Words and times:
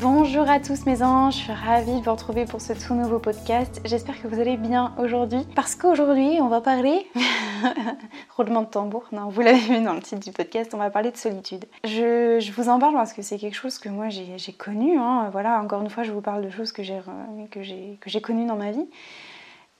Bonjour 0.00 0.48
à 0.48 0.60
tous 0.60 0.86
mes 0.86 1.02
anges, 1.02 1.34
je 1.34 1.38
suis 1.40 1.52
ravie 1.52 2.00
de 2.00 2.04
vous 2.04 2.10
retrouver 2.10 2.46
pour 2.46 2.62
ce 2.62 2.72
tout 2.72 2.94
nouveau 2.94 3.18
podcast. 3.18 3.82
J'espère 3.84 4.20
que 4.22 4.28
vous 4.28 4.40
allez 4.40 4.56
bien 4.56 4.94
aujourd'hui 4.98 5.40
parce 5.54 5.74
qu'aujourd'hui 5.74 6.38
on 6.40 6.48
va 6.48 6.62
parler 6.62 7.06
roulement 8.36 8.62
de 8.62 8.68
tambour, 8.68 9.04
non 9.12 9.28
vous 9.28 9.42
l'avez 9.42 9.58
vu 9.58 9.78
dans 9.82 9.92
le 9.92 10.00
titre 10.00 10.22
du 10.22 10.32
podcast, 10.32 10.72
on 10.72 10.78
va 10.78 10.88
parler 10.88 11.10
de 11.10 11.18
solitude. 11.18 11.66
Je, 11.84 12.50
vous 12.52 12.70
en 12.70 12.78
parle 12.78 12.94
parce 12.94 13.12
que 13.12 13.20
c'est 13.20 13.36
quelque 13.36 13.56
chose 13.56 13.78
que 13.78 13.90
moi 13.90 14.08
j'ai 14.08 14.52
connu, 14.54 14.98
hein. 14.98 15.28
voilà 15.32 15.60
encore 15.60 15.82
une 15.82 15.90
fois 15.90 16.02
je 16.02 16.12
vous 16.12 16.22
parle 16.22 16.42
de 16.42 16.50
choses 16.50 16.72
que 16.72 16.82
j'ai 16.82 18.20
connues 18.22 18.46
dans 18.46 18.56
ma 18.56 18.70
vie. 18.70 18.88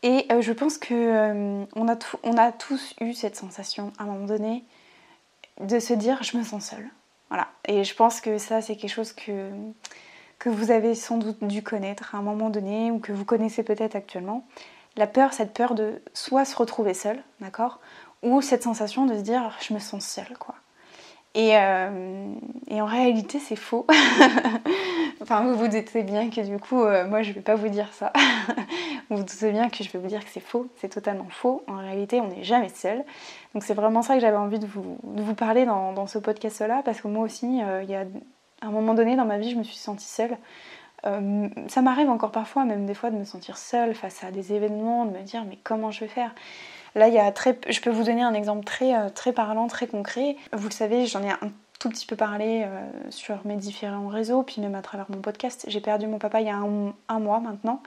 Et 0.03 0.27
euh, 0.33 0.43
je 0.43 0.53
pense 0.53 0.77
que 0.77 0.93
euh, 0.93 1.65
on, 1.75 1.89
a 1.89 1.97
on 2.25 2.37
a 2.37 2.53
tous 2.53 2.95
eu 3.01 3.15
cette 3.15 3.37
sensation 3.37 3.93
à 3.99 4.03
un 4.03 4.07
moment 4.07 4.27
donné 4.27 4.65
de 5.61 5.79
se 5.79 5.95
dire 5.95 6.23
je 6.23 6.37
me 6.37 6.45
sens 6.45 6.67
seule. 6.67 6.91
Voilà. 7.31 7.49
Et 7.67 7.85
je 7.85 7.95
pense 7.95 8.21
que 8.21 8.39
ça, 8.39 8.61
c'est 8.61 8.77
quelque 8.77 8.91
chose 8.91 9.13
que, 9.13 9.51
que 10.41 10.49
vous 10.49 10.73
avez 10.73 10.97
sans 10.97 11.19
doute 11.19 11.45
dû 11.45 11.63
connaître 11.63 12.15
à 12.15 12.19
un 12.19 12.23
moment 12.23 12.51
donné 12.51 12.91
ou 12.91 12.99
que 12.99 13.13
vous 13.13 13.25
connaissez 13.25 13.63
peut-être 13.63 13.95
actuellement. 13.95 14.45
La 14.97 15.07
peur, 15.07 15.33
cette 15.33 15.53
peur 15.53 15.75
de 15.75 16.03
soit 16.15 16.45
se 16.45 16.57
retrouver 16.57 16.95
seule, 16.95 17.23
d'accord 17.41 17.79
Ou 18.25 18.41
cette 18.41 18.65
sensation 18.65 19.07
de 19.07 19.15
se 19.15 19.21
dire 19.21 19.57
je 19.61 19.73
me 19.75 19.79
sens 19.79 20.05
seule, 20.05 20.37
quoi. 20.39 20.57
Et, 21.35 21.57
euh, 21.57 22.35
en 22.71 22.87
réalité, 22.87 23.39
c'est 23.39 23.55
faux. 23.55 23.87
enfin, 25.23 25.43
vous 25.45 25.55
vous 25.55 25.69
doutez 25.69 26.03
bien 26.03 26.29
que 26.31 26.41
du 26.41 26.59
coup, 26.59 26.83
euh, 26.83 27.07
moi, 27.07 27.23
je 27.23 27.33
vais 27.33 27.43
pas 27.43 27.55
vous 27.55 27.69
dire 27.69 27.93
ça. 27.93 28.13
vous 29.11 29.19
vous 29.19 29.23
doutez 29.23 29.53
bien 29.53 29.69
que 29.69 29.85
je 29.85 29.91
vais 29.91 29.99
vous 29.99 30.09
dire 30.09 30.25
que 30.25 30.31
c'est 30.33 30.41
faux. 30.41 30.67
C'est 30.81 30.89
totalement 30.89 31.29
faux. 31.29 31.63
En 31.69 31.77
réalité, 31.77 32.21
on 32.21 32.29
n'est 32.29 32.43
jamais 32.43 32.71
seul. 32.71 33.05
Donc, 33.55 33.63
c'est 33.63 33.75
vraiment 33.75 34.03
ça 34.03 34.15
que 34.15 34.21
j'avais 34.21 34.37
envie 34.37 34.59
de 34.59 34.67
vous, 34.67 35.35
parler 35.35 35.67
dans, 35.67 35.93
dans 35.93 36.09
ce 36.09 36.19
podcast-là, 36.19 36.83
parce 36.85 37.01
que 37.01 37.07
moi 37.07 37.25
aussi, 37.25 37.63
euh, 37.63 37.85
il 37.85 37.91
y 37.91 37.95
a 37.95 38.07
un 38.67 38.71
moment 38.71 38.95
donné 38.95 39.17
dans 39.17 39.25
ma 39.25 39.39
vie, 39.39 39.51
je 39.51 39.57
me 39.57 39.63
suis 39.63 39.77
sentie 39.77 40.07
seule. 40.07 40.37
ça 41.03 41.83
m'arrive 41.83 42.11
encore 42.11 42.31
parfois, 42.31 42.65
même 42.65 42.87
des 42.87 42.95
fois, 42.95 43.11
de 43.11 43.17
me 43.17 43.25
sentir 43.25 43.57
seule 43.57 43.95
face 43.95 44.23
à 44.23 44.31
des 44.31 44.53
événements, 44.53 45.05
de 45.07 45.11
me 45.11 45.23
dire 45.23 45.45
mais 45.49 45.59
comment 45.63 45.91
je 45.91 46.01
vais 46.01 46.09
faire? 46.09 46.33
Là, 46.95 47.09
il 47.09 47.15
y 47.15 47.19
a 47.19 47.31
très, 47.33 47.59
je 47.69 47.81
peux 47.81 47.91
vous 47.91 48.05
donner 48.05 48.23
un 48.23 48.35
exemple 48.35 48.65
très, 48.65 48.95
euh, 48.97 49.09
très 49.11 49.33
parlant, 49.33 49.69
très 49.69 49.87
concret. 49.87 50.37
Vous 50.53 50.69
le 50.69 50.75
savez, 50.75 51.07
j'en 51.07 51.23
ai 51.23 51.31
un 51.31 51.51
tout 51.79 51.89
petit 51.89 52.07
peu 52.07 52.17
parlé 52.17 52.65
euh, 52.65 53.11
sur 53.11 53.39
mes 53.45 53.57
différents 53.57 54.09
réseaux, 54.09 54.43
puis 54.43 54.61
même 54.61 54.75
à 54.75 54.83
travers 54.83 55.07
mon 55.09 55.21
podcast. 55.21 55.65
J'ai 55.69 55.81
perdu 55.81 56.07
mon 56.07 56.19
papa 56.19 56.41
il 56.41 56.47
y 56.47 56.51
a 56.51 56.57
un, 56.57 57.19
mois 57.21 57.41
maintenant. 57.41 57.81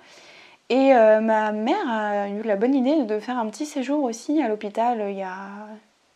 Et 0.70 0.96
euh, 0.96 1.20
ma 1.20 1.52
mère 1.52 1.90
a 1.90 2.30
eu 2.30 2.42
la 2.44 2.56
bonne 2.56 2.74
idée 2.74 3.04
de 3.04 3.20
faire 3.20 3.38
un 3.38 3.48
petit 3.48 3.66
séjour 3.66 4.04
aussi 4.04 4.42
à 4.42 4.48
l'hôpital 4.48 5.04
il 5.10 5.18
y 5.18 5.22
a 5.22 5.38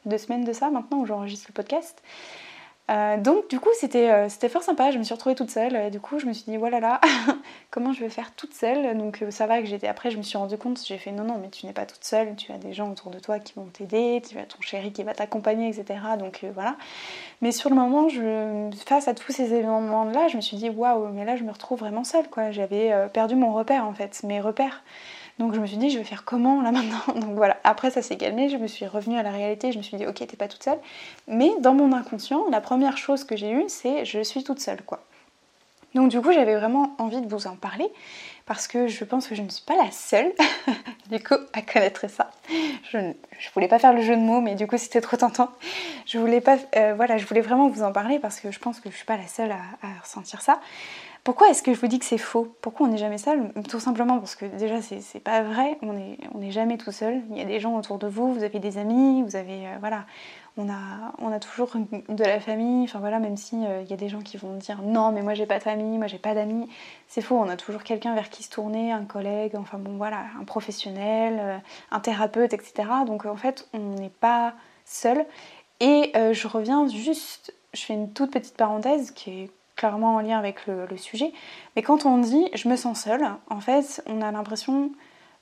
deux 0.06 0.18
semaines 0.18 0.46
de 0.46 0.54
ça 0.54 0.70
maintenant 0.70 1.00
où 1.00 1.06
j'enregistre 1.06 1.48
le 1.50 1.54
podcast. 1.54 2.02
Euh, 2.90 3.18
donc 3.18 3.50
du 3.50 3.60
coup 3.60 3.70
euh, 3.70 4.30
c'était 4.30 4.50
fort 4.50 4.64
sympa, 4.64 4.92
je 4.92 4.98
me 4.98 5.04
suis 5.04 5.14
retrouvée 5.14 5.36
toute 5.36 5.52
seule. 5.52 5.76
Et 5.76 5.92
du 5.92 6.00
coup 6.00 6.20
je 6.20 6.26
me 6.26 6.34
suis 6.34 6.46
dit 6.50 6.58
voilà 6.58 6.80
là 6.80 7.02
comment 7.72 7.92
je 7.92 8.00
vais 8.00 8.10
faire 8.10 8.34
toute 8.36 8.54
seule? 8.54 8.98
Donc 8.98 9.22
euh, 9.22 9.32
ça 9.32 9.46
va 9.46 9.60
que 9.60 9.66
j'étais 9.66 9.88
après 9.88 10.10
je 10.10 10.18
me 10.18 10.24
suis 10.24 10.38
rendu 10.38 10.58
compte 10.58 10.82
j'ai 10.86 10.98
fait 10.98 11.12
non 11.12 11.26
non 11.26 11.38
mais 11.42 11.50
tu 11.50 11.66
n'es 11.66 11.74
pas 11.74 11.86
toute 11.86 12.04
seule. 12.04 12.36
Tu 12.36 12.52
as 12.52 12.58
des 12.58 12.74
gens 12.74 12.90
autour 12.90 13.12
de 13.12 13.20
toi 13.20 13.40
qui 13.40 13.54
vont 13.56 13.66
t'aider. 13.66 14.22
Tu 14.28 14.38
as 14.40 14.44
ton 14.44 14.62
chéri 14.62 14.94
qui 14.94 15.04
va 15.04 15.14
t'accompagner 15.14 15.68
etc 15.68 16.00
donc 16.18 16.46
voilà. 16.54 16.78
Mais 17.42 17.52
sur 17.52 17.70
le 17.70 17.76
moment 17.76 18.08
je, 18.08 18.70
face 18.86 19.08
à 19.08 19.14
tous 19.14 19.32
ces 19.32 19.54
événements 19.54 20.06
là 20.06 20.28
je 20.30 20.38
me 20.38 20.42
suis 20.42 20.58
dit 20.58 20.70
waouh 20.70 21.10
mais 21.10 21.26
là 21.26 21.36
je 21.36 21.44
me 21.44 21.52
retrouve 21.52 21.80
vraiment 21.80 22.06
seule 22.06 22.30
quoi. 22.30 22.52
J'avais 22.52 22.94
perdu 23.12 23.36
mon 23.36 23.54
repère 23.54 23.86
en 23.86 23.94
fait 23.94 24.24
mes 24.24 24.40
repères 24.40 24.84
donc 25.40 25.54
je 25.54 25.60
me 25.60 25.66
suis 25.66 25.78
dit, 25.78 25.90
je 25.90 25.98
vais 25.98 26.04
faire 26.04 26.26
comment 26.26 26.62
là 26.62 26.72
maintenant? 26.74 27.14
Donc 27.16 27.36
voilà, 27.36 27.58
après 27.64 27.92
ça 27.92 28.02
s'est 28.02 28.18
calmé, 28.18 28.50
je 28.50 28.58
me 28.58 28.68
suis 28.68 28.86
revenue 28.86 29.18
à 29.18 29.24
la 29.24 29.32
réalité, 29.32 29.72
je 29.72 29.78
me 29.78 29.84
suis 29.84 29.98
dit, 29.98 30.06
ok, 30.06 30.16
t'es 30.16 30.38
pas 30.38 30.48
toute 30.48 30.64
seule. 30.64 30.80
Mais 31.28 31.52
dans 31.60 31.74
mon 31.74 31.94
inconscient, 31.94 32.46
la 32.50 32.62
première 32.62 32.98
chose 32.98 33.24
que 33.24 33.36
j'ai 33.36 33.52
eue, 33.52 33.66
c'est 33.68 34.06
je 34.06 34.22
suis 34.24 34.44
toute 34.44 34.60
seule 34.60 34.82
quoi. 34.84 35.04
Donc 35.96 36.10
du 36.10 36.22
coup, 36.22 36.32
j'avais 36.32 36.56
vraiment 36.56 36.96
envie 37.00 37.22
de 37.22 37.28
vous 37.28 37.48
en 37.48 37.56
parler 37.56 37.88
parce 38.46 38.68
que 38.68 38.88
je 38.88 39.04
pense 39.04 39.28
que 39.28 39.36
je 39.36 39.42
ne 39.42 39.50
suis 39.50 39.66
pas 39.66 39.76
la 39.76 39.92
seule, 39.92 40.32
du 41.10 41.22
coup, 41.22 41.36
à 41.54 41.62
connaître 41.62 42.10
ça. 42.10 42.30
Je, 42.92 42.98
ne 42.98 43.14
voulais 43.54 43.68
pas 43.68 43.80
faire 43.80 43.94
le 43.94 44.02
jeu 44.02 44.16
de 44.16 44.22
mots, 44.22 44.40
mais 44.40 44.56
du 44.56 44.68
coup, 44.68 44.78
c'était 44.78 45.02
trop 45.02 45.18
tentant. 45.18 45.50
Je 46.06 46.18
voulais 46.18 46.40
pas, 46.40 46.58
euh, 46.76 46.94
voilà, 46.96 47.18
je 47.18 47.26
voulais 47.26 47.42
vraiment 47.42 47.68
vous 47.68 47.84
en 47.84 47.92
parler 47.92 48.20
parce 48.20 48.40
que 48.40 48.52
je 48.52 48.60
pense 48.60 48.80
que 48.80 48.90
je 48.90 48.96
suis 48.96 49.06
pas 49.06 49.18
la 49.18 49.28
seule 49.28 49.52
à 49.52 50.02
ressentir 50.02 50.42
ça. 50.42 50.60
Pourquoi 51.28 51.50
est-ce 51.50 51.62
que 51.62 51.74
je 51.74 51.80
vous 51.82 51.88
dis 51.88 52.00
que 52.00 52.06
c'est 52.06 52.18
faux? 52.18 52.56
Pourquoi 52.62 52.88
on 52.88 52.90
n'est 52.90 52.98
jamais 52.98 53.18
seul? 53.18 53.52
Tout 53.68 53.82
simplement 53.82 54.18
parce 54.20 54.38
que 54.38 54.46
déjà 54.46 54.82
c'est 54.82 55.20
pas 55.20 55.42
vrai, 55.42 55.78
on 55.82 55.92
n'est 55.92 56.52
jamais 56.52 56.78
tout 56.78 56.94
seul. 56.94 57.22
Il 57.32 57.38
y 57.38 57.42
a 57.42 57.44
des 57.44 57.60
gens 57.60 57.76
autour 57.76 57.98
de 57.98 58.08
vous, 58.08 58.34
vous 58.34 58.44
avez 58.44 58.60
des 58.60 58.78
amis, 58.78 59.24
vous 59.24 59.36
avez. 59.36 59.68
Euh, 59.68 59.76
voilà. 59.82 60.06
On 60.56 60.70
a, 60.70 61.12
on 61.20 61.30
a 61.34 61.40
toujours 61.40 61.72
de 61.76 62.24
la 62.24 62.40
famille, 62.40 62.86
enfin 62.86 63.00
voilà, 63.00 63.20
même 63.20 63.36
si 63.36 63.58
euh, 63.66 63.82
il 63.82 63.90
y 63.90 63.94
a 63.94 63.98
des 63.98 64.08
gens 64.08 64.22
qui 64.22 64.38
vont 64.38 64.54
dire 64.56 64.82
non 64.82 65.12
mais 65.12 65.22
moi 65.22 65.34
j'ai 65.34 65.46
pas 65.46 65.58
de 65.58 65.64
famille, 65.64 65.98
moi 65.98 66.08
j'ai 66.08 66.18
pas 66.18 66.34
d'amis, 66.34 66.70
c'est 67.10 67.22
faux, 67.22 67.36
on 67.36 67.50
a 67.50 67.58
toujours 67.58 67.84
quelqu'un 67.84 68.16
vers 68.16 68.30
qui 68.30 68.44
se 68.44 68.50
tourner, 68.50 68.94
un 68.94 69.04
collègue, 69.04 69.58
enfin 69.58 69.80
bon 69.80 69.98
voilà, 69.98 70.28
un 70.40 70.46
professionnel, 70.46 71.40
euh, 71.42 71.58
un 71.92 72.00
thérapeute, 72.00 72.54
etc. 72.54 72.88
Donc 73.06 73.26
en 73.26 73.36
fait 73.36 73.68
on 73.74 73.96
n'est 74.00 74.08
pas 74.08 74.54
seul. 74.86 75.26
Et 75.82 76.14
je 76.16 76.48
reviens 76.48 76.88
juste, 76.88 77.54
je 77.74 77.82
fais 77.82 77.94
une 77.94 78.14
toute 78.14 78.32
petite 78.32 78.56
parenthèse 78.56 79.12
qui 79.12 79.42
est 79.42 79.52
clairement 79.78 80.16
en 80.16 80.20
lien 80.20 80.38
avec 80.38 80.68
le, 80.68 80.98
sujet. 80.98 81.32
Mais 81.76 81.82
quand 81.82 82.06
on 82.06 82.18
dit 82.18 82.50
je 82.54 82.68
me 82.68 82.76
sens 82.76 83.04
seule, 83.04 83.26
en 83.50 83.62
fait, 83.62 84.04
on 84.08 84.22
a 84.22 84.32
l'impression, 84.32 84.92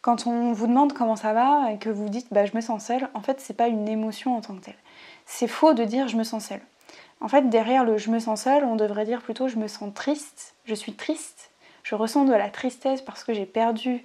quand 0.02 0.28
on 0.28 0.54
vous 0.54 0.68
demande 0.68 0.94
comment 0.94 1.16
ça 1.16 1.34
va 1.34 1.72
et 1.72 1.78
que 1.80 1.90
vous 1.90 2.10
dites 2.10 2.28
bah, 2.32 2.46
je 2.46 2.56
me 2.56 2.62
sens 2.62 2.86
seule, 2.86 3.10
en 3.14 3.22
fait, 3.22 3.40
c'est 3.40 3.56
pas 3.56 3.68
une 3.68 3.88
émotion 3.88 4.38
en 4.38 4.42
tant 4.42 4.56
que 4.56 4.66
telle. 4.66 4.78
C'est 5.26 5.48
faux 5.48 5.74
de 5.74 5.84
dire 5.84 6.08
je 6.08 6.18
me 6.18 6.24
sens 6.24 6.46
seule. 6.46 6.62
En 7.22 7.28
fait, 7.28 7.50
derrière 7.50 7.84
le 7.84 7.98
je 7.98 8.12
me 8.12 8.20
sens 8.20 8.44
seule, 8.44 8.64
on 8.66 8.76
devrait 8.76 9.06
dire 9.06 9.22
plutôt 9.22 9.48
je 9.48 9.58
me 9.58 9.68
sens 9.68 9.94
triste, 9.94 10.56
je 10.66 10.76
suis 10.76 10.94
triste, 10.94 11.52
je 11.84 11.96
ressens 11.96 12.26
de 12.26 12.34
la 12.34 12.50
tristesse 12.50 13.02
parce 13.02 13.24
que 13.24 13.34
j'ai 13.34 13.46
perdu 13.46 14.04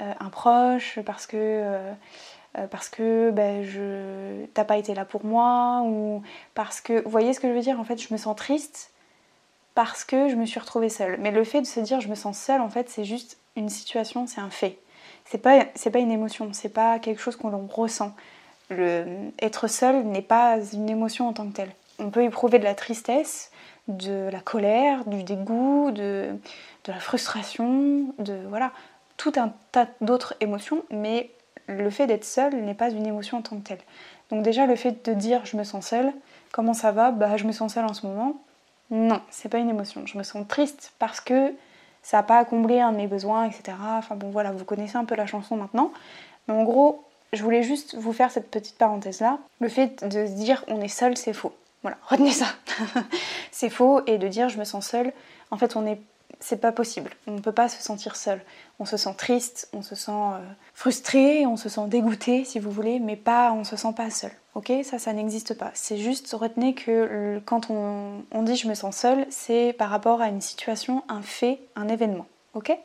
euh, 0.00 0.12
un 0.18 0.30
proche, 0.30 0.98
parce 1.04 1.26
que. 1.26 1.36
Euh, 1.36 1.92
euh, 2.58 2.66
parce 2.66 2.88
que 2.88 3.30
ben, 3.30 3.62
je 3.64 4.46
t'as 4.54 4.64
pas 4.64 4.78
été 4.78 4.94
là 4.94 5.04
pour 5.04 5.24
moi 5.24 5.82
ou 5.84 6.22
parce 6.54 6.80
que 6.80 7.02
vous 7.02 7.10
voyez 7.10 7.32
ce 7.32 7.40
que 7.40 7.48
je 7.48 7.52
veux 7.52 7.60
dire? 7.60 7.78
En 7.78 7.84
fait 7.84 8.00
je 8.00 8.12
me 8.12 8.18
sens 8.18 8.34
triste 8.36 8.92
parce 9.76 10.04
que 10.04 10.28
je 10.30 10.36
me 10.36 10.46
suis 10.46 10.58
retrouvée 10.58 10.88
seule. 10.88 11.18
Mais 11.20 11.30
le 11.30 11.44
fait 11.44 11.60
de 11.60 11.66
se 11.66 11.78
dire 11.78 12.00
je 12.00 12.08
me 12.08 12.16
sens 12.16 12.38
seule, 12.38 12.62
en 12.62 12.70
fait, 12.70 12.88
c'est 12.88 13.04
juste 13.04 13.38
une 13.56 13.68
situation, 13.68 14.26
c'est 14.26 14.40
un 14.40 14.50
fait. 14.50 14.78
C'est 15.26 15.38
pas, 15.38 15.66
c'est 15.74 15.90
pas 15.90 15.98
une 15.98 16.10
émotion, 16.10 16.48
c'est 16.52 16.70
pas 16.70 16.98
quelque 16.98 17.20
chose 17.20 17.36
qu'on 17.36 17.50
ressent. 17.66 18.14
Le, 18.70 19.04
être 19.40 19.68
seul 19.68 20.02
n'est 20.04 20.22
pas 20.22 20.58
une 20.72 20.88
émotion 20.88 21.28
en 21.28 21.34
tant 21.34 21.46
que 21.46 21.52
telle. 21.52 21.70
On 21.98 22.10
peut 22.10 22.24
éprouver 22.24 22.58
de 22.58 22.64
la 22.64 22.74
tristesse, 22.74 23.50
de 23.86 24.30
la 24.32 24.40
colère, 24.40 25.04
du 25.04 25.22
dégoût, 25.24 25.90
de, 25.92 26.30
la 26.86 26.98
frustration, 26.98 28.14
de 28.18 28.38
voilà, 28.48 28.72
tout 29.18 29.32
un 29.36 29.52
tas 29.72 29.88
d'autres 30.00 30.34
émotions, 30.40 30.84
mais 30.90 31.30
le 31.66 31.90
fait 31.90 32.06
d'être 32.06 32.24
seul 32.24 32.56
n'est 32.64 32.74
pas 32.74 32.90
une 32.90 33.06
émotion 33.06 33.38
en 33.38 33.42
tant 33.42 33.56
que 33.56 33.68
telle. 33.68 33.80
Donc 34.30 34.42
déjà 34.42 34.64
le 34.66 34.74
fait 34.74 35.04
de 35.04 35.12
dire 35.12 35.44
je 35.44 35.58
me 35.58 35.64
sens 35.64 35.86
seule, 35.86 36.14
comment 36.50 36.74
ça 36.74 36.92
va? 36.92 37.10
Bah 37.10 37.36
je 37.36 37.44
me 37.44 37.52
sens 37.52 37.74
seule 37.74 37.84
en 37.84 37.94
ce 37.94 38.06
moment. 38.06 38.40
Non, 38.90 39.20
c'est 39.30 39.48
pas 39.48 39.58
une 39.58 39.68
émotion. 39.68 40.06
Je 40.06 40.16
me 40.16 40.22
sens 40.22 40.46
triste 40.46 40.92
parce 40.98 41.20
que 41.20 41.52
ça 42.02 42.18
n'a 42.18 42.22
pas 42.22 42.44
comblé 42.44 42.80
un 42.80 42.92
de 42.92 42.96
mes 42.96 43.08
besoins, 43.08 43.46
etc. 43.46 43.76
Enfin 43.80 44.14
bon, 44.14 44.30
voilà, 44.30 44.52
vous 44.52 44.64
connaissez 44.64 44.96
un 44.96 45.04
peu 45.04 45.16
la 45.16 45.26
chanson 45.26 45.56
maintenant. 45.56 45.92
Mais 46.46 46.54
en 46.54 46.62
gros, 46.62 47.04
je 47.32 47.42
voulais 47.42 47.62
juste 47.62 47.96
vous 47.96 48.12
faire 48.12 48.30
cette 48.30 48.50
petite 48.50 48.78
parenthèse 48.78 49.20
là. 49.20 49.38
Le 49.60 49.68
fait 49.68 50.04
de 50.04 50.26
se 50.26 50.32
dire 50.32 50.64
on 50.68 50.80
est 50.80 50.88
seul, 50.88 51.16
c'est 51.16 51.32
faux. 51.32 51.52
Voilà, 51.82 51.98
retenez 52.08 52.30
ça. 52.30 52.46
c'est 53.50 53.70
faux 53.70 54.00
et 54.06 54.18
de 54.18 54.28
dire 54.28 54.48
je 54.48 54.58
me 54.58 54.64
sens 54.64 54.86
seul, 54.86 55.12
en 55.50 55.56
fait, 55.56 55.76
on 55.76 55.86
est 55.86 56.00
c'est 56.40 56.60
pas 56.60 56.72
possible. 56.72 57.10
On 57.26 57.32
ne 57.32 57.40
peut 57.40 57.52
pas 57.52 57.68
se 57.68 57.82
sentir 57.82 58.16
seul. 58.16 58.40
On 58.78 58.84
se 58.84 58.96
sent 58.96 59.14
triste, 59.16 59.68
on 59.72 59.82
se 59.82 59.94
sent 59.94 60.12
euh, 60.12 60.38
frustré, 60.74 61.46
on 61.46 61.56
se 61.56 61.68
sent 61.68 61.86
dégoûté 61.88 62.44
si 62.44 62.58
vous 62.58 62.70
voulez, 62.70 62.98
mais 63.00 63.16
pas, 63.16 63.52
on 63.52 63.64
se 63.64 63.76
sent 63.76 63.92
pas 63.96 64.10
seul. 64.10 64.32
Ok, 64.54 64.72
ça, 64.84 64.98
ça 64.98 65.12
n'existe 65.12 65.54
pas. 65.54 65.70
C'est 65.74 65.98
juste 65.98 66.32
retenez 66.32 66.74
que 66.74 67.40
quand 67.44 67.70
on, 67.70 68.22
on 68.32 68.42
dit 68.42 68.56
je 68.56 68.68
me 68.68 68.74
sens 68.74 68.96
seul, 68.96 69.26
c'est 69.30 69.74
par 69.78 69.90
rapport 69.90 70.20
à 70.20 70.28
une 70.28 70.40
situation, 70.40 71.02
un 71.08 71.22
fait, 71.22 71.60
un 71.74 71.88
événement. 71.88 72.26
Ok? 72.54 72.76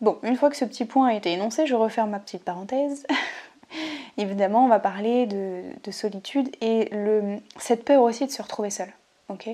Bon, 0.00 0.18
une 0.22 0.36
fois 0.36 0.50
que 0.50 0.56
ce 0.56 0.64
petit 0.64 0.84
point 0.84 1.08
a 1.08 1.14
été 1.14 1.32
énoncé, 1.32 1.66
je 1.66 1.74
referme 1.74 2.10
ma 2.10 2.18
petite 2.18 2.44
parenthèse 2.44 3.06
évidemment, 4.16 4.64
on 4.64 4.68
va 4.68 4.78
parler 4.78 5.26
de, 5.26 5.90
solitude 5.90 6.50
et 6.60 6.88
le, 6.92 7.38
cette 7.58 7.84
peur 7.84 8.02
aussi 8.02 8.26
de 8.26 8.30
se 8.30 8.42
retrouver 8.42 8.70
seul. 8.70 8.88
Ok 9.28 9.48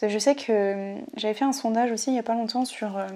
je 0.00 0.18
sais 0.18 0.34
que 0.34 0.94
j'avais 1.16 1.34
fait 1.34 1.44
un 1.44 1.52
sondage 1.52 1.90
aussi 1.90 2.10
il 2.10 2.12
n'y 2.12 2.20
a 2.20 2.22
pas 2.22 2.34
longtemps 2.34 2.64
sur, 2.64 2.96
euh, 2.96 3.06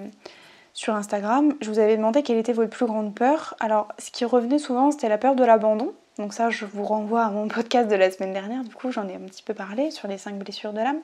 sur 0.73 0.95
Instagram. 0.95 1.53
Je 1.61 1.69
vous 1.69 1.79
avais 1.79 1.95
demandé 1.95 2.23
quelle 2.23 2.37
était 2.37 2.53
votre 2.53 2.71
plus 2.71 2.85
grande 2.85 3.15
peur. 3.15 3.55
Alors, 3.59 3.87
ce 3.99 4.11
qui 4.11 4.25
revenait 4.25 4.59
souvent, 4.59 4.91
c'était 4.91 5.09
la 5.09 5.17
peur 5.17 5.35
de 5.35 5.43
l'abandon. 5.43 5.93
Donc 6.17 6.33
ça, 6.33 6.49
je 6.49 6.65
vous 6.65 6.83
renvoie 6.83 7.23
à 7.23 7.29
mon 7.29 7.47
podcast 7.49 7.89
de 7.89 7.95
la 7.95 8.11
semaine 8.11 8.33
dernière. 8.33 8.63
Du 8.63 8.75
coup, 8.75 8.91
j'en 8.91 9.07
ai 9.07 9.15
un 9.15 9.19
petit 9.19 9.43
peu 9.43 9.53
parlé 9.53 9.91
sur 9.91 10.07
les 10.07 10.17
5 10.17 10.35
blessures 10.35 10.73
de 10.73 10.79
l'âme. 10.79 10.99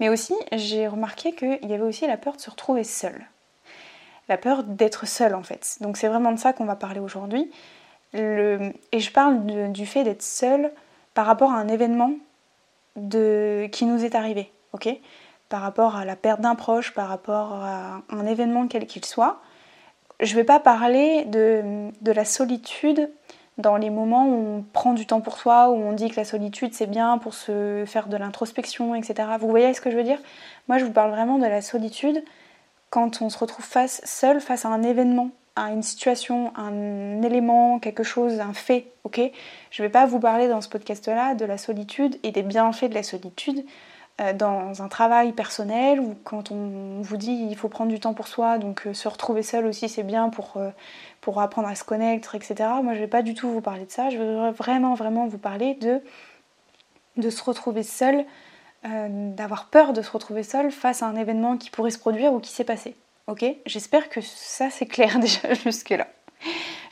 Mais 0.00 0.08
aussi, 0.08 0.34
j'ai 0.52 0.86
remarqué 0.86 1.32
qu'il 1.32 1.66
y 1.66 1.72
avait 1.72 1.82
aussi 1.82 2.06
la 2.06 2.16
peur 2.16 2.36
de 2.36 2.40
se 2.40 2.50
retrouver 2.50 2.84
seul. 2.84 3.26
La 4.28 4.36
peur 4.36 4.64
d'être 4.64 5.06
seul 5.06 5.34
en 5.34 5.42
fait. 5.42 5.76
Donc 5.80 5.96
c'est 5.96 6.08
vraiment 6.08 6.32
de 6.32 6.38
ça 6.38 6.52
qu'on 6.52 6.64
va 6.64 6.74
parler 6.74 6.98
aujourd'hui. 6.98 7.50
Et 8.12 9.00
je 9.00 9.12
parle 9.12 9.72
du 9.72 9.86
fait 9.86 10.02
d'être 10.02 10.22
seul 10.22 10.72
par 11.14 11.26
rapport 11.26 11.52
à 11.52 11.56
un 11.56 11.68
événement 11.68 12.12
de... 12.96 13.68
qui 13.72 13.84
nous 13.84 14.04
est 14.04 14.14
arrivé. 14.14 14.50
ok? 14.72 14.88
Par 15.48 15.60
rapport 15.60 15.96
à 15.96 16.04
la 16.04 16.16
perte 16.16 16.40
d'un 16.40 16.54
proche, 16.54 16.92
par 16.92 17.08
rapport 17.08 17.52
à 17.54 18.02
un 18.10 18.26
événement 18.26 18.66
quel 18.66 18.86
qu'il 18.86 19.04
soit. 19.04 19.40
Je 20.20 20.32
ne 20.32 20.36
vais 20.36 20.44
pas 20.44 20.58
parler 20.58 21.24
de, 21.26 21.90
de, 22.00 22.12
la 22.12 22.24
solitude 22.24 23.10
dans 23.58 23.76
les 23.76 23.90
moments 23.90 24.26
où 24.26 24.58
on 24.58 24.64
prend 24.72 24.92
du 24.92 25.06
temps 25.06 25.20
pour 25.20 25.38
soi, 25.38 25.70
où 25.70 25.74
on 25.74 25.92
dit 25.92 26.10
que 26.10 26.16
la 26.16 26.24
solitude 26.24 26.74
c'est 26.74 26.86
bien 26.86 27.18
pour 27.18 27.34
se 27.34 27.84
faire 27.86 28.08
de 28.08 28.16
l'introspection, 28.16 28.94
etc. 28.94 29.28
Vous 29.38 29.48
voyez 29.48 29.72
ce 29.74 29.80
que 29.80 29.90
je 29.90 29.96
veux 29.96 30.02
dire? 30.02 30.18
Moi 30.68 30.78
je 30.78 30.84
vous 30.84 30.92
parle 30.92 31.10
vraiment 31.10 31.38
de 31.38 31.46
la 31.46 31.60
solitude 31.60 32.24
quand 32.90 33.20
on 33.20 33.28
se 33.28 33.38
retrouve 33.38 33.64
face, 33.64 34.00
seul 34.04 34.40
face 34.40 34.64
à 34.64 34.68
un 34.68 34.82
événement, 34.82 35.30
à 35.56 35.70
une 35.72 35.82
situation, 35.82 36.52
un 36.54 37.22
élément, 37.22 37.78
quelque 37.78 38.02
chose, 38.02 38.40
un 38.40 38.52
fait, 38.52 38.92
ok? 39.04 39.20
Je 39.70 39.82
ne 39.82 39.88
vais 39.88 39.92
pas 39.92 40.04
vous 40.06 40.20
parler 40.20 40.48
dans 40.48 40.60
ce 40.60 40.68
podcast-là 40.68 41.34
de 41.34 41.44
la 41.46 41.58
solitude 41.58 42.18
et 42.22 42.30
des 42.30 42.42
bienfaits 42.42 42.84
de 42.90 42.94
la 42.94 43.02
solitude 43.02 43.64
euh, 44.20 44.32
dans 44.34 44.82
un 44.82 44.88
travail 44.88 45.32
personnel 45.32 46.00
ou 46.00 46.14
quand 46.24 46.50
on 46.50 47.00
vous 47.02 47.16
dit 47.16 47.46
il 47.50 47.56
faut 47.56 47.68
prendre 47.68 47.90
du 47.90 48.00
temps 48.00 48.14
pour 48.14 48.28
soi, 48.28 48.58
donc 48.58 48.86
euh, 48.86 48.94
se 48.94 49.08
retrouver 49.08 49.42
seul 49.42 49.66
aussi 49.66 49.88
c'est 49.90 50.02
bien 50.02 50.30
pour, 50.30 50.54
euh, 50.56 50.70
pour 51.20 51.40
apprendre 51.40 51.68
à 51.68 51.74
se 51.74 51.84
connaître, 51.84 52.34
etc. 52.34 52.54
Moi 52.82 52.94
je 52.94 53.00
vais 53.00 53.08
pas 53.08 53.22
du 53.22 53.34
tout 53.34 53.50
vous 53.50 53.60
parler 53.60 53.86
de 53.86 53.90
ça, 53.90 54.10
je 54.10 54.18
veux 54.18 54.50
vraiment 54.50 54.94
vraiment 54.94 55.26
vous 55.26 55.38
parler 55.38 55.74
de, 55.74 56.00
de 57.18 57.30
se 57.30 57.42
retrouver 57.42 57.82
seul, 57.82 58.24
d'avoir 58.84 59.66
peur 59.66 59.92
de 59.92 60.00
se 60.00 60.10
retrouver 60.10 60.44
seul 60.44 60.70
face 60.70 61.02
à 61.02 61.06
un 61.06 61.16
événement 61.16 61.56
qui 61.56 61.70
pourrait 61.70 61.90
se 61.90 61.98
produire 61.98 62.32
ou 62.32 62.40
qui 62.40 62.52
s'est 62.52 62.64
passé. 62.64 62.94
Ok 63.26 63.44
J'espère 63.66 64.08
que 64.08 64.20
ça 64.20 64.70
c'est 64.70 64.86
clair 64.86 65.18
déjà 65.20 65.54
jusque 65.54 65.90
là. 65.90 66.06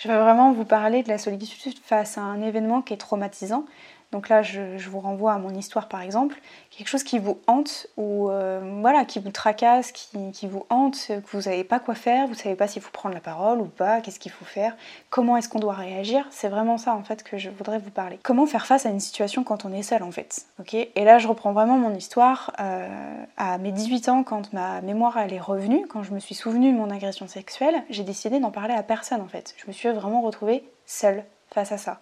Je 0.01 0.09
vais 0.09 0.19
vraiment 0.19 0.53
vous 0.53 0.65
parler 0.65 1.03
de 1.03 1.09
la 1.09 1.19
solitude 1.19 1.79
face 1.79 2.19
à 2.19 2.23
un 2.23 2.43
événement 2.43 2.83
qui 2.83 2.93
est 2.93 2.99
traumatisant 2.99 3.65
donc 4.13 4.29
là, 4.29 4.43
je, 4.43 4.61
vous 4.89 5.01
renvoie 5.01 5.33
à 5.33 5.39
mon 5.39 5.51
histoire 5.51 5.89
par 5.89 6.01
exemple, 6.01 6.41
quelque 6.71 6.89
chose 6.89 7.03
qui 7.03 7.19
vous 7.19 7.39
hante 7.47 7.89
ou 7.97 8.31
euh, 8.31 8.61
voilà, 8.81 9.05
qui 9.05 9.19
vous 9.19 9.31
tracasse, 9.31 9.93
qui, 9.93 10.47
vous 10.47 10.65
hante, 10.71 11.07
que 11.09 11.31
vous 11.33 11.43
savez 11.43 11.65
pas 11.65 11.81
quoi 11.81 11.95
faire, 11.95 12.27
vous 12.29 12.35
savez 12.35 12.55
pas 12.55 12.69
s'il 12.69 12.83
faut 12.83 12.93
prendre 12.93 13.15
la 13.15 13.21
parole 13.21 13.61
ou 13.61 13.67
pas, 13.67 14.01
qu'est-ce 14.01 14.19
qu'il 14.19 14.31
faut 14.31 14.45
faire, 14.45 14.77
comment 15.11 15.37
est-ce 15.37 15.49
qu'on 15.49 15.59
doit 15.59 15.75
réagir. 15.75 16.27
C'est 16.31 16.49
vraiment 16.49 16.79
ça 16.79 16.95
en 16.95 17.03
fait 17.03 17.23
que 17.25 17.39
je 17.39 17.51
voudrais 17.51 17.79
vous 17.79 17.91
parler. 17.91 18.19
Comment 18.23 18.47
faire 18.47 18.67
face 18.67 18.87
à 18.87 18.91
une 18.91 19.01
situation 19.01 19.43
quand 19.43 19.65
on 19.65 19.73
est 19.73 19.83
seul 19.83 20.03
en 20.03 20.13
fait. 20.13 20.47
Et 20.73 21.05
là, 21.05 21.19
je 21.19 21.29
reprends 21.29 21.53
vraiment 21.53 21.77
mon 21.77 21.95
histoire 21.95 22.53
euh, 22.61 23.25
à 23.37 23.59
mes 23.59 23.73
18 23.73 24.09
ans 24.09 24.23
quand 24.23 24.53
ma 24.53 24.81
mémoire 24.81 25.19
elle 25.19 25.33
est 25.33 25.41
revenue, 25.41 25.87
quand 25.89 26.03
je 26.03 26.13
me 26.13 26.21
suis 26.21 26.35
souvenue 26.35 26.73
de 26.73 26.77
mon 26.77 26.91
agression 26.91 27.27
sexuelle, 27.27 27.83
j'ai 27.91 28.05
décidé 28.05 28.41
d'en 28.41 28.51
parler 28.51 28.75
à 28.75 28.83
personne 28.83 29.21
en 29.21 29.29
fait. 29.29 29.55
Je 29.57 29.67
me 29.67 29.73
suis 29.73 29.89
vraiment 29.89 30.23
retrouvée 30.23 30.65
seule 30.87 31.25
face 31.51 31.73
à 31.73 31.79
ça. 31.79 31.99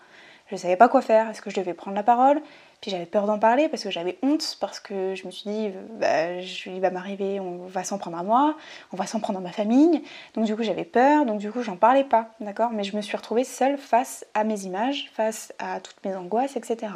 Je 0.53 0.57
ne 0.59 0.61
savais 0.61 0.77
pas 0.77 0.91
quoi 0.91 1.01
faire. 1.01 1.31
Est-ce 1.31 1.41
que 1.41 1.49
je 1.49 1.57
devais 1.57 1.73
prendre 1.73 1.97
la 1.97 2.03
parole? 2.03 2.43
Puis 2.83 2.91
j'avais 2.91 3.07
peur 3.07 3.25
d'en 3.25 3.39
parler 3.39 3.71
parce 3.71 3.83
que 3.83 3.91
j'avais 3.91 4.19
honte, 4.23 4.59
parce 4.61 4.81
que 4.81 5.15
je 5.15 5.25
me 5.25 5.31
suis 5.31 5.49
dit, 5.49 5.71
bah, 5.99 6.43
il 6.67 6.79
va 6.79 6.91
m'arriver, 6.91 7.41
on 7.41 7.65
va 7.69 7.85
s'en 7.85 7.97
prendre 7.97 8.19
à 8.19 8.23
moi, 8.23 8.55
on 8.93 8.99
va 8.99 9.07
s'en 9.07 9.19
prendre 9.19 9.39
à 9.39 9.43
ma 9.43 9.51
famille. 9.51 10.03
Donc 10.35 10.45
du 10.45 10.55
coup 10.55 10.63
j'avais 10.63 10.85
peur, 10.85 11.25
donc 11.25 11.39
du 11.39 11.51
coup 11.51 11.63
j'en 11.63 11.77
parlais 11.77 12.05
pas, 12.05 12.35
d'accord? 12.41 12.69
Mais 12.71 12.85
je 12.85 12.95
me 12.95 13.01
suis 13.01 13.17
retrouvée 13.17 13.45
seule 13.45 13.79
face 13.79 14.27
à 14.35 14.45
mes 14.45 14.67
images, 14.67 15.11
face 15.15 15.55
à 15.59 15.81
toutes 15.81 16.05
mes 16.05 16.15
angoisses, 16.15 16.55
etc. 16.55 16.93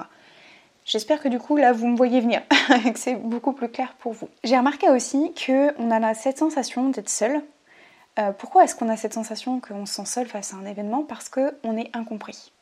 J'espère 0.84 1.22
que 1.22 1.28
du 1.28 1.38
coup 1.38 1.56
là 1.56 1.72
vous 1.72 1.86
me 1.86 1.96
voyez 1.96 2.20
venir, 2.20 2.42
que 2.92 2.98
c'est 2.98 3.14
beaucoup 3.14 3.54
plus 3.54 3.70
clair 3.70 3.94
pour 3.98 4.12
vous. 4.12 4.28
J'ai 4.44 4.58
remarqué 4.58 4.90
aussi 4.90 5.32
qu'on 5.46 5.90
a 5.90 6.12
cette 6.12 6.36
sensation 6.36 6.90
d'être 6.90 7.08
seul. 7.08 7.40
Euh, 8.18 8.32
pourquoi 8.32 8.64
est-ce 8.64 8.76
qu'on 8.76 8.90
a 8.90 8.98
cette 8.98 9.14
sensation 9.14 9.60
qu'on 9.60 9.86
se 9.86 9.94
sent 9.94 10.04
seul 10.04 10.26
face 10.26 10.52
à 10.52 10.58
un 10.58 10.66
événement? 10.66 11.04
Parce 11.04 11.30
qu'on 11.30 11.78
est 11.78 11.88
incompris. 11.96 12.52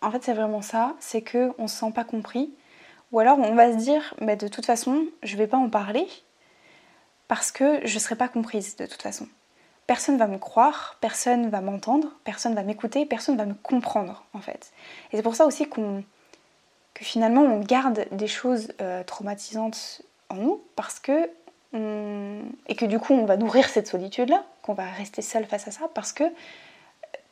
En 0.00 0.10
fait, 0.10 0.22
c'est 0.22 0.34
vraiment 0.34 0.62
ça, 0.62 0.94
c'est 1.00 1.22
qu'on 1.22 1.54
ne 1.58 1.66
se 1.66 1.76
sent 1.76 1.92
pas 1.94 2.04
compris. 2.04 2.54
Ou 3.12 3.20
alors 3.20 3.38
on 3.38 3.54
va 3.54 3.72
se 3.72 3.78
dire, 3.78 4.14
mais 4.20 4.36
de 4.36 4.48
toute 4.48 4.66
façon, 4.66 5.06
je 5.22 5.36
vais 5.36 5.46
pas 5.46 5.56
en 5.56 5.70
parler 5.70 6.06
parce 7.26 7.52
que 7.52 7.86
je 7.86 7.98
serai 7.98 8.16
pas 8.16 8.28
comprise 8.28 8.76
de 8.76 8.86
toute 8.86 9.02
façon. 9.02 9.26
Personne 9.86 10.18
va 10.18 10.26
me 10.26 10.38
croire, 10.38 10.96
personne 11.00 11.48
va 11.48 11.60
m'entendre, 11.62 12.08
personne 12.24 12.54
va 12.54 12.62
m'écouter, 12.62 13.06
personne 13.06 13.36
va 13.36 13.46
me 13.46 13.54
comprendre 13.54 14.24
en 14.34 14.40
fait. 14.40 14.72
Et 15.12 15.16
c'est 15.16 15.22
pour 15.22 15.34
ça 15.34 15.46
aussi 15.46 15.68
qu'on 15.68 16.04
que 16.94 17.04
finalement 17.04 17.42
on 17.42 17.60
garde 17.60 18.06
des 18.12 18.26
choses 18.26 18.72
euh, 18.80 19.04
traumatisantes 19.04 20.02
en 20.30 20.36
nous 20.36 20.62
parce 20.76 21.00
que 21.00 21.30
et 21.74 22.74
que 22.76 22.86
du 22.86 22.98
coup 22.98 23.12
on 23.12 23.26
va 23.26 23.36
nourrir 23.36 23.68
cette 23.68 23.88
solitude 23.88 24.30
là, 24.30 24.42
qu'on 24.62 24.72
va 24.72 24.86
rester 24.86 25.20
seul 25.20 25.44
face 25.44 25.68
à 25.68 25.70
ça 25.70 25.88
parce 25.94 26.12
que 26.12 26.24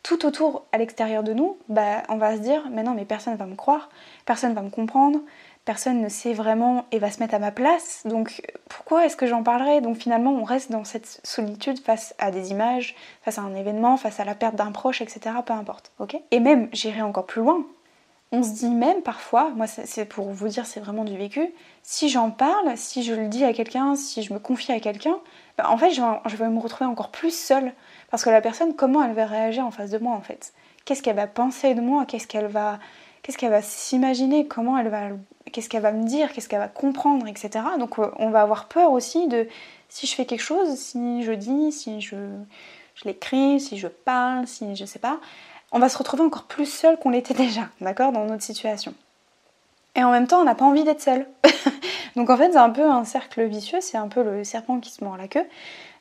tout 0.06 0.24
autour 0.24 0.66
à 0.70 0.78
l'extérieur 0.78 1.24
de 1.24 1.32
nous, 1.32 1.58
bah, 1.68 2.04
on 2.08 2.16
va 2.16 2.36
se 2.36 2.40
dire 2.40 2.62
mais 2.70 2.84
non 2.84 2.94
mais 2.94 3.04
personne 3.04 3.32
ne 3.32 3.38
va 3.38 3.46
me 3.46 3.56
croire, 3.56 3.88
personne 4.24 4.50
ne 4.50 4.54
va 4.54 4.62
me 4.62 4.70
comprendre, 4.70 5.18
personne 5.64 6.00
ne 6.00 6.08
sait 6.08 6.32
vraiment 6.32 6.84
et 6.92 7.00
va 7.00 7.10
se 7.10 7.18
mettre 7.18 7.34
à 7.34 7.40
ma 7.40 7.50
place, 7.50 8.02
donc 8.04 8.40
pourquoi 8.68 9.04
est-ce 9.04 9.16
que 9.16 9.26
j'en 9.26 9.42
parlerai? 9.42 9.80
Donc 9.80 9.96
finalement 9.96 10.30
on 10.30 10.44
reste 10.44 10.70
dans 10.70 10.84
cette 10.84 11.20
solitude 11.24 11.80
face 11.80 12.14
à 12.18 12.30
des 12.30 12.52
images, 12.52 12.94
face 13.22 13.38
à 13.38 13.42
un 13.42 13.56
événement, 13.56 13.96
face 13.96 14.20
à 14.20 14.24
la 14.24 14.36
perte 14.36 14.54
d'un 14.54 14.70
proche, 14.70 15.00
etc. 15.00 15.34
Peu 15.44 15.54
importe, 15.54 15.90
ok? 15.98 16.16
Et 16.30 16.38
même 16.38 16.68
j'irai 16.72 17.02
encore 17.02 17.26
plus 17.26 17.40
loin, 17.40 17.66
on 18.30 18.44
se 18.44 18.50
dit 18.50 18.70
même 18.70 19.02
parfois, 19.02 19.50
moi 19.56 19.66
c'est 19.66 20.04
pour 20.04 20.30
vous 20.30 20.46
dire 20.46 20.66
c'est 20.66 20.78
vraiment 20.78 21.02
du 21.02 21.16
vécu, 21.16 21.52
si 21.82 22.08
j'en 22.08 22.30
parle, 22.30 22.76
si 22.76 23.02
je 23.02 23.12
le 23.12 23.26
dis 23.26 23.42
à 23.42 23.52
quelqu'un, 23.52 23.96
si 23.96 24.22
je 24.22 24.32
me 24.32 24.38
confie 24.38 24.70
à 24.70 24.78
quelqu'un, 24.78 25.18
bah, 25.58 25.68
en 25.68 25.76
fait 25.76 25.90
je 25.90 26.00
vais, 26.00 26.06
je 26.26 26.36
vais 26.36 26.48
me 26.48 26.60
retrouver 26.60 26.88
encore 26.88 27.10
plus 27.10 27.36
seule 27.36 27.72
parce 28.16 28.24
que 28.24 28.30
la 28.30 28.40
personne, 28.40 28.74
comment 28.74 29.02
elle 29.02 29.12
va 29.12 29.26
réagir 29.26 29.66
en 29.66 29.70
face 29.70 29.90
de 29.90 29.98
moi 29.98 30.14
en 30.14 30.22
fait? 30.22 30.54
Qu'est-ce 30.86 31.02
qu'elle 31.02 31.16
va 31.16 31.26
penser 31.26 31.74
de 31.74 31.82
moi? 31.82 32.06
Qu'est-ce 32.06 32.26
qu'elle 32.26 32.46
va, 32.46 32.78
qu'est-ce 33.22 33.36
qu'elle 33.36 33.50
va 33.50 33.60
s'imaginer? 33.60 34.46
Comment 34.46 34.78
elle 34.78 34.88
va, 34.88 35.08
qu'est-ce 35.52 35.68
qu'elle 35.68 35.82
va 35.82 35.92
me 35.92 36.06
dire? 36.06 36.32
Qu'est-ce 36.32 36.48
qu'elle 36.48 36.60
va 36.60 36.68
comprendre, 36.68 37.26
etc. 37.26 37.50
Donc 37.78 37.98
euh, 37.98 38.10
on 38.18 38.30
va 38.30 38.40
avoir 38.40 38.68
peur 38.68 38.90
aussi 38.92 39.28
de 39.28 39.46
si 39.90 40.06
je 40.06 40.14
fais 40.14 40.24
quelque 40.24 40.40
chose, 40.40 40.78
si 40.78 41.24
je 41.24 41.32
dis, 41.32 41.72
si 41.72 42.00
je, 42.00 42.16
je 42.94 43.04
l'écris, 43.04 43.60
si 43.60 43.76
je 43.76 43.86
parle, 43.86 44.46
si 44.46 44.76
je 44.76 44.86
sais 44.86 44.98
pas, 44.98 45.20
on 45.70 45.78
va 45.78 45.90
se 45.90 45.98
retrouver 45.98 46.22
encore 46.22 46.44
plus 46.44 46.64
seul 46.64 46.98
qu'on 46.98 47.10
l'était 47.10 47.34
déjà, 47.44 47.68
d'accord, 47.82 48.12
dans 48.12 48.24
notre 48.24 48.44
situation. 48.44 48.94
Et 49.94 50.02
en 50.02 50.10
même 50.10 50.26
temps, 50.26 50.40
on 50.40 50.44
n'a 50.44 50.54
pas 50.54 50.64
envie 50.64 50.84
d'être 50.84 51.02
seul. 51.02 51.26
Donc 52.16 52.30
en 52.30 52.36
fait, 52.36 52.52
c'est 52.52 52.58
un 52.58 52.70
peu 52.70 52.84
un 52.84 53.04
cercle 53.04 53.44
vicieux, 53.44 53.80
c'est 53.80 53.98
un 53.98 54.08
peu 54.08 54.22
le 54.22 54.42
serpent 54.42 54.80
qui 54.80 54.90
se 54.90 55.04
mord 55.04 55.16
la 55.16 55.28
queue. 55.28 55.44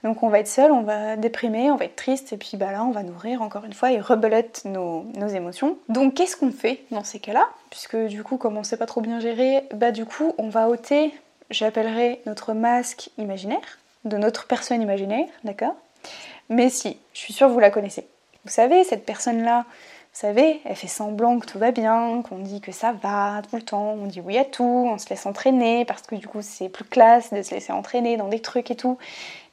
Donc 0.04 0.24
on 0.24 0.30
va 0.30 0.40
être 0.40 0.48
seul, 0.48 0.72
on 0.72 0.84
va 0.84 1.16
déprimer, 1.16 1.72
on 1.72 1.76
va 1.76 1.86
être 1.86 1.96
triste, 1.96 2.32
et 2.32 2.38
puis 2.38 2.58
bah 2.58 2.72
là 2.72 2.84
on 2.84 2.92
va 2.92 3.02
nourrir 3.04 3.42
encore 3.42 3.66
une 3.66 3.74
fois 3.74 3.92
et 3.92 4.00
rebelote 4.00 4.64
nos, 4.66 5.04
émotions. 5.28 5.78
Donc 5.90 6.14
qu'est-ce 6.14 6.38
qu'on 6.38 6.52
fait 6.52 6.84
dans 6.92 7.04
ces 7.04 7.20
cas-là? 7.20 7.50
Puisque 7.72 7.98
du 7.98 8.24
coup, 8.24 8.38
comme 8.38 8.56
on 8.56 8.64
sait 8.64 8.78
pas 8.78 8.86
trop 8.86 9.02
bien 9.02 9.20
gérer, 9.20 9.68
bah 9.74 9.92
du 9.92 10.06
coup 10.06 10.34
on 10.38 10.48
va 10.48 10.70
ôter, 10.70 11.12
j'appellerai 11.50 12.22
notre 12.28 12.54
masque 12.54 13.10
imaginaire, 13.18 13.80
de 14.06 14.18
notre 14.18 14.46
personne 14.46 14.82
imaginaire, 14.82 15.28
d'accord? 15.44 15.76
Mais 16.50 16.70
si, 16.70 16.98
je 17.14 17.20
suis 17.20 17.34
sûre 17.34 17.48
que 17.48 17.54
vous 17.54 17.60
la 17.60 17.72
connaissez. 17.72 18.08
Vous 18.46 18.52
savez, 18.52 18.84
cette 18.84 19.08
personne-là, 19.08 19.66
vous 20.16 20.22
savez, 20.22 20.62
elle 20.64 20.78
fait 20.78 20.88
semblant 20.88 21.40
que 21.40 21.46
tout 21.46 21.60
va 21.60 21.72
bien, 21.72 22.22
qu'on 22.22 22.38
dit 22.38 22.62
que 22.62 22.72
ça 22.72 22.94
va 22.94 23.42
tout 23.50 23.58
le 23.58 23.62
temps, 23.62 23.98
on 24.02 24.06
dit 24.06 24.22
oui 24.22 24.38
à 24.38 24.46
tout, 24.46 24.64
on 24.64 24.98
se 24.98 25.10
laisse 25.10 25.26
entraîner 25.26 25.84
parce 25.84 26.04
que 26.04 26.16
du 26.16 26.26
coup 26.26 26.40
c'est 26.42 26.70
plus 26.70 26.86
classe 26.86 27.34
de 27.34 27.42
se 27.42 27.54
laisser 27.54 27.74
entraîner 27.74 28.16
dans 28.16 28.30
des 28.30 28.40
trucs 28.40 28.72
et 28.72 28.78
tout. 28.78 28.98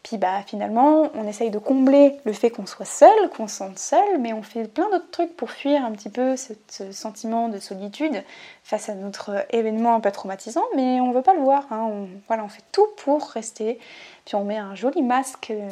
Puis 0.04 0.18
bah 0.18 0.40
finalement, 0.46 1.10
on 1.16 1.26
essaye 1.26 1.50
de 1.50 1.58
combler 1.58 2.16
le 2.24 2.32
fait 2.32 2.50
qu'on 2.50 2.66
soit 2.66 2.86
seul, 2.86 3.28
qu'on 3.36 3.48
se 3.48 3.56
sente 3.56 3.76
seul, 3.76 4.20
mais 4.20 4.32
on 4.32 4.44
fait 4.44 4.68
plein 4.68 4.88
d'autres 4.88 5.10
trucs 5.10 5.36
pour 5.36 5.50
fuir 5.50 5.84
un 5.84 5.90
petit 5.90 6.10
peu 6.10 6.36
ce, 6.36 6.52
sentiment 6.92 7.48
de 7.48 7.58
solitude 7.58 8.22
face 8.62 8.88
à 8.88 8.94
notre 8.94 9.44
événement 9.50 9.96
un 9.96 10.00
peu 10.00 10.12
traumatisant, 10.12 10.64
mais 10.76 11.00
on 11.00 11.10
veut 11.10 11.22
pas 11.22 11.34
le 11.34 11.40
voir. 11.40 11.66
Hein. 11.72 11.88
On, 11.90 12.08
voilà, 12.28 12.44
on 12.44 12.48
fait 12.48 12.62
tout 12.70 12.86
pour 12.98 13.30
rester. 13.30 13.80
Puis 14.26 14.36
on 14.36 14.44
met 14.44 14.58
un 14.58 14.76
joli 14.76 15.02
masque 15.02 15.50
euh, 15.50 15.68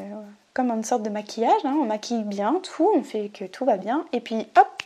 comme 0.55 0.71
une 0.71 0.85
sorte 0.85 1.03
de 1.03 1.11
maquillage. 1.11 1.65
Hein. 1.65 1.77
On 1.81 1.85
maquille 1.85 2.25
bien 2.25 2.61
tout, 2.63 2.91
on 2.95 3.03
fait 3.03 3.29
que 3.29 3.45
tout 3.45 3.65
va 3.65 3.77
bien, 3.77 4.05
et 4.13 4.21
puis 4.21 4.47
hop, 4.59 4.83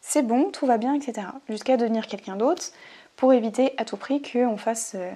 c'est 0.00 0.22
bon, 0.22 0.50
tout 0.50 0.66
va 0.66 0.78
bien, 0.78 0.94
etc. 0.94 1.26
Jusqu'à 1.48 1.76
devenir 1.76 2.06
quelqu'un 2.06 2.36
d'autre 2.36 2.64
pour 3.16 3.32
éviter 3.32 3.74
à 3.76 3.84
tout 3.84 3.96
prix 3.96 4.22
qu'on 4.22 4.56
fasse 4.56 4.92
euh, 4.94 5.10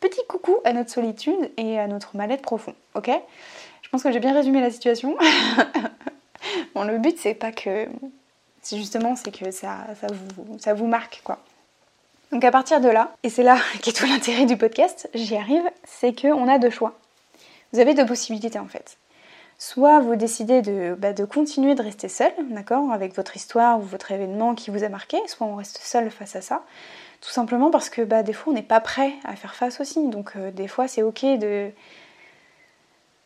petit 0.00 0.20
coucou 0.28 0.56
à 0.64 0.72
notre 0.72 0.90
solitude 0.90 1.50
et 1.56 1.78
à 1.78 1.86
notre 1.86 2.16
mal-être 2.16 2.42
profond, 2.42 2.74
ok? 2.94 3.10
Je 3.82 3.88
pense 3.88 4.02
que 4.02 4.12
j'ai 4.12 4.20
bien 4.20 4.34
résumé 4.34 4.60
la 4.60 4.70
situation. 4.70 5.16
bon, 6.74 6.84
le 6.84 6.98
but 6.98 7.18
c'est 7.18 7.34
pas 7.34 7.52
que 7.52 7.88
C'est 8.62 8.76
justement 8.76 9.16
c'est 9.16 9.30
que 9.30 9.50
ça, 9.50 9.86
ça, 10.00 10.08
vous, 10.36 10.58
ça 10.58 10.74
vous 10.74 10.86
marque 10.86 11.20
quoi. 11.24 11.38
Donc 12.32 12.44
à 12.44 12.50
partir 12.50 12.80
de 12.80 12.88
là, 12.88 13.14
et 13.22 13.28
c'est 13.28 13.42
là 13.42 13.58
qu'est 13.82 13.92
tout 13.92 14.06
l'intérêt 14.06 14.46
du 14.46 14.56
podcast, 14.56 15.08
j'y 15.14 15.36
arrive, 15.36 15.64
c'est 15.84 16.18
qu'on 16.18 16.48
a 16.48 16.58
deux 16.58 16.70
choix. 16.70 16.94
Vous 17.72 17.80
avez 17.80 17.94
deux 17.94 18.06
possibilités 18.06 18.58
en 18.58 18.68
fait. 18.68 18.96
Soit 19.64 20.00
vous 20.00 20.16
décidez 20.16 20.60
de, 20.60 20.96
bah, 20.98 21.12
de 21.12 21.24
continuer 21.24 21.76
de 21.76 21.82
rester 21.84 22.08
seul, 22.08 22.32
d'accord, 22.50 22.90
avec 22.90 23.14
votre 23.14 23.36
histoire 23.36 23.78
ou 23.78 23.82
votre 23.82 24.10
événement 24.10 24.56
qui 24.56 24.72
vous 24.72 24.82
a 24.82 24.88
marqué, 24.88 25.18
soit 25.28 25.46
on 25.46 25.54
reste 25.54 25.78
seul 25.78 26.10
face 26.10 26.34
à 26.34 26.40
ça, 26.40 26.64
tout 27.20 27.30
simplement 27.30 27.70
parce 27.70 27.88
que 27.88 28.02
bah, 28.02 28.24
des 28.24 28.32
fois 28.32 28.52
on 28.52 28.56
n'est 28.56 28.62
pas 28.64 28.80
prêt 28.80 29.12
à 29.22 29.36
faire 29.36 29.54
face 29.54 29.80
aussi. 29.80 30.08
Donc 30.08 30.32
euh, 30.34 30.50
des 30.50 30.66
fois 30.66 30.88
c'est 30.88 31.02
ok 31.02 31.22
de, 31.38 31.70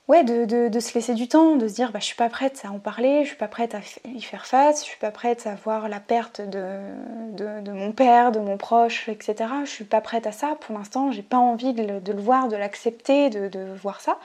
ouais, 0.08 0.24
de, 0.24 0.78
se 0.78 0.92
laisser 0.92 1.14
du 1.14 1.26
temps, 1.26 1.56
de 1.56 1.68
se 1.68 1.74
dire 1.74 1.90
bah, 1.90 2.00
je 2.00 2.04
suis 2.04 2.16
pas 2.16 2.28
prête 2.28 2.60
à 2.66 2.70
en 2.70 2.80
parler, 2.80 3.22
je 3.22 3.28
suis 3.28 3.38
pas 3.38 3.48
prête 3.48 3.74
à 3.74 3.80
y 4.04 4.20
faire 4.20 4.44
face, 4.44 4.80
je 4.80 4.88
suis 4.88 4.98
pas 4.98 5.10
prête 5.10 5.46
à 5.46 5.54
voir 5.54 5.88
la 5.88 6.00
perte 6.00 6.42
de, 6.42 7.70
mon 7.70 7.92
père, 7.92 8.30
de 8.30 8.40
mon 8.40 8.58
proche, 8.58 9.08
etc. 9.08 9.36
Je 9.64 9.70
suis 9.70 9.84
pas 9.84 10.02
prête 10.02 10.26
à 10.26 10.32
ça 10.32 10.58
pour 10.60 10.76
l'instant, 10.76 11.10
j'ai 11.12 11.22
pas 11.22 11.38
envie 11.38 11.72
de 11.72 12.12
le 12.12 12.20
voir, 12.20 12.48
de 12.48 12.56
l'accepter, 12.56 13.30
de, 13.30 13.74
voir 13.80 14.02
ça. 14.02 14.18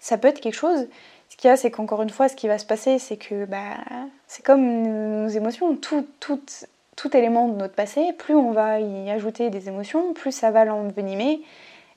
Ça 0.00 0.18
peut 0.18 0.26
être 0.26 0.40
quelque 0.40 0.56
chose. 0.56 0.88
Ce 1.32 1.36
qu'il 1.38 1.48
y 1.48 1.50
a, 1.50 1.56
c'est 1.56 1.70
qu'encore 1.70 2.02
une 2.02 2.10
fois, 2.10 2.28
ce 2.28 2.36
qui 2.36 2.46
va 2.46 2.58
se 2.58 2.66
passer, 2.66 2.98
c'est 2.98 3.16
que 3.16 3.46
bah, 3.46 3.78
c'est 4.26 4.44
comme 4.44 4.82
nos 4.82 5.28
émotions, 5.28 5.74
tout, 5.76 6.06
tout, 6.20 6.38
tout 6.94 7.16
élément 7.16 7.48
de 7.48 7.54
notre 7.54 7.72
passé, 7.72 8.12
plus 8.18 8.34
on 8.34 8.50
va 8.52 8.80
y 8.80 9.10
ajouter 9.10 9.48
des 9.48 9.66
émotions, 9.66 10.12
plus 10.12 10.30
ça 10.30 10.50
va 10.50 10.66
l'envenimer. 10.66 11.40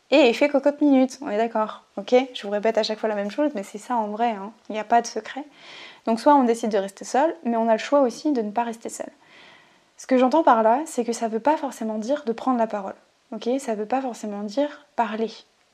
Et 0.09 0.29
effet 0.29 0.47
cocotte 0.47 0.79
minute, 0.79 1.19
on 1.21 1.29
est 1.29 1.37
d'accord, 1.37 1.83
ok? 1.97 2.15
Je 2.33 2.43
vous 2.43 2.49
répète 2.49 2.77
à 2.77 2.83
chaque 2.83 2.97
fois 2.97 3.09
la 3.09 3.15
même 3.15 3.29
chose, 3.29 3.51
mais 3.55 3.63
c'est 3.63 3.77
ça 3.77 3.97
en 3.97 4.07
vrai, 4.07 4.29
hein. 4.29 4.53
il 4.69 4.71
n'y 4.71 4.79
a 4.79 4.85
pas 4.85 5.01
de 5.01 5.07
secret. 5.07 5.43
Donc 6.05 6.21
soit 6.21 6.33
on 6.33 6.45
décide 6.45 6.71
de 6.71 6.77
rester 6.77 7.03
seul, 7.03 7.35
mais 7.43 7.57
on 7.57 7.67
a 7.67 7.73
le 7.73 7.77
choix 7.77 7.99
aussi 8.03 8.31
de 8.31 8.41
ne 8.41 8.51
pas 8.51 8.63
rester 8.63 8.87
seul. 8.87 9.09
Ce 9.97 10.07
que 10.07 10.17
j'entends 10.17 10.43
par 10.43 10.63
là, 10.63 10.79
c'est 10.85 11.03
que 11.03 11.11
ça 11.11 11.27
ne 11.27 11.33
veut 11.33 11.41
pas 11.41 11.57
forcément 11.57 11.97
dire 11.97 12.23
de 12.25 12.31
prendre 12.31 12.57
la 12.57 12.67
parole, 12.67 12.95
ok? 13.33 13.49
Ça 13.59 13.73
ne 13.73 13.79
veut 13.79 13.85
pas 13.85 14.01
forcément 14.01 14.43
dire 14.43 14.85
parler. 14.95 15.31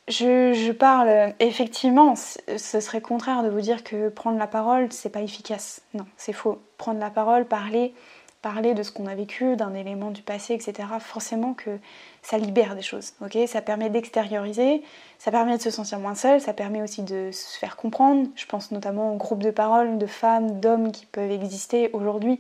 Je, 0.08 0.54
je, 0.54 0.72
parle, 0.72 1.34
effectivement, 1.40 2.16
ce 2.16 2.80
serait 2.80 3.02
contraire 3.02 3.44
de 3.44 3.50
vous 3.50 3.62
dire 3.62 3.84
que 3.84 4.10
prendre 4.10 4.38
la 4.38 4.48
parole, 4.48 4.92
c'est 4.92 5.10
pas 5.10 5.22
efficace. 5.22 5.82
Non, 5.94 6.06
c'est 6.18 6.34
faux. 6.34 6.62
Prendre 6.78 7.00
la 7.00 7.10
parole, 7.10 7.46
parler, 7.46 7.94
parler 8.42 8.74
de 8.74 8.84
ce 8.84 8.92
qu'on 8.92 9.06
a 9.06 9.16
vécu, 9.16 9.56
d'un 9.56 9.74
élément 9.74 10.12
du 10.12 10.22
passé, 10.24 10.54
etc., 10.54 10.88
forcément 11.00 11.54
que 11.54 11.78
ça 12.24 12.38
libère 12.38 12.76
des 12.76 12.82
choses. 12.82 13.14
ok? 13.22 13.38
Ça 13.48 13.62
permet 13.62 13.90
d'extérioriser, 13.90 14.82
ça 15.20 15.32
permet 15.32 15.58
de 15.58 15.62
se 15.62 15.70
sentir 15.70 16.00
moins 16.00 16.16
seul, 16.16 16.42
ça 16.42 16.54
permet 16.54 16.82
aussi 16.82 17.04
de 17.04 17.30
se 17.32 17.58
faire 17.58 17.76
comprendre. 17.76 18.28
Je 18.36 18.46
pense 18.46 18.72
notamment 18.72 19.14
aux 19.14 19.18
groupes 19.18 19.44
de 19.44 19.52
parole 19.52 19.98
de 19.98 20.08
femmes, 20.08 20.60
d'hommes 20.60 20.92
qui 20.92 21.06
peuvent 21.06 21.32
exister 21.32 21.90
aujourd'hui, 21.94 22.40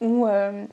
ou 0.00 0.26
euh, 0.26 0.64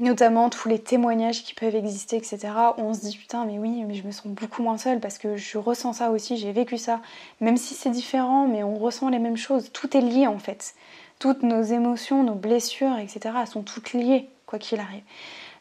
notamment 0.00 0.50
tous 0.50 0.68
les 0.68 0.80
témoignages 0.80 1.44
qui 1.44 1.54
peuvent 1.54 1.76
exister, 1.76 2.16
etc. 2.16 2.38
On 2.78 2.92
se 2.92 3.00
dit 3.00 3.16
putain, 3.16 3.44
mais 3.44 3.58
oui, 3.58 3.84
mais 3.86 3.94
je 3.94 4.04
me 4.04 4.10
sens 4.10 4.26
beaucoup 4.26 4.62
moins 4.62 4.78
seule 4.78 4.98
parce 4.98 5.18
que 5.18 5.36
je 5.36 5.58
ressens 5.58 5.94
ça 5.94 6.10
aussi, 6.10 6.36
j'ai 6.36 6.52
vécu 6.52 6.78
ça. 6.78 7.00
Même 7.40 7.56
si 7.56 7.74
c'est 7.74 7.90
différent, 7.90 8.48
mais 8.48 8.64
on 8.64 8.74
ressent 8.74 9.08
les 9.08 9.18
mêmes 9.18 9.36
choses. 9.36 9.70
Tout 9.72 9.96
est 9.96 10.00
lié 10.00 10.26
en 10.26 10.38
fait 10.38 10.74
toutes 11.20 11.42
nos 11.42 11.62
émotions, 11.62 12.24
nos 12.24 12.34
blessures, 12.34 12.98
etc., 12.98 13.36
sont 13.46 13.62
toutes 13.62 13.92
liées, 13.92 14.28
quoi 14.46 14.58
qu'il 14.58 14.80
arrive. 14.80 15.02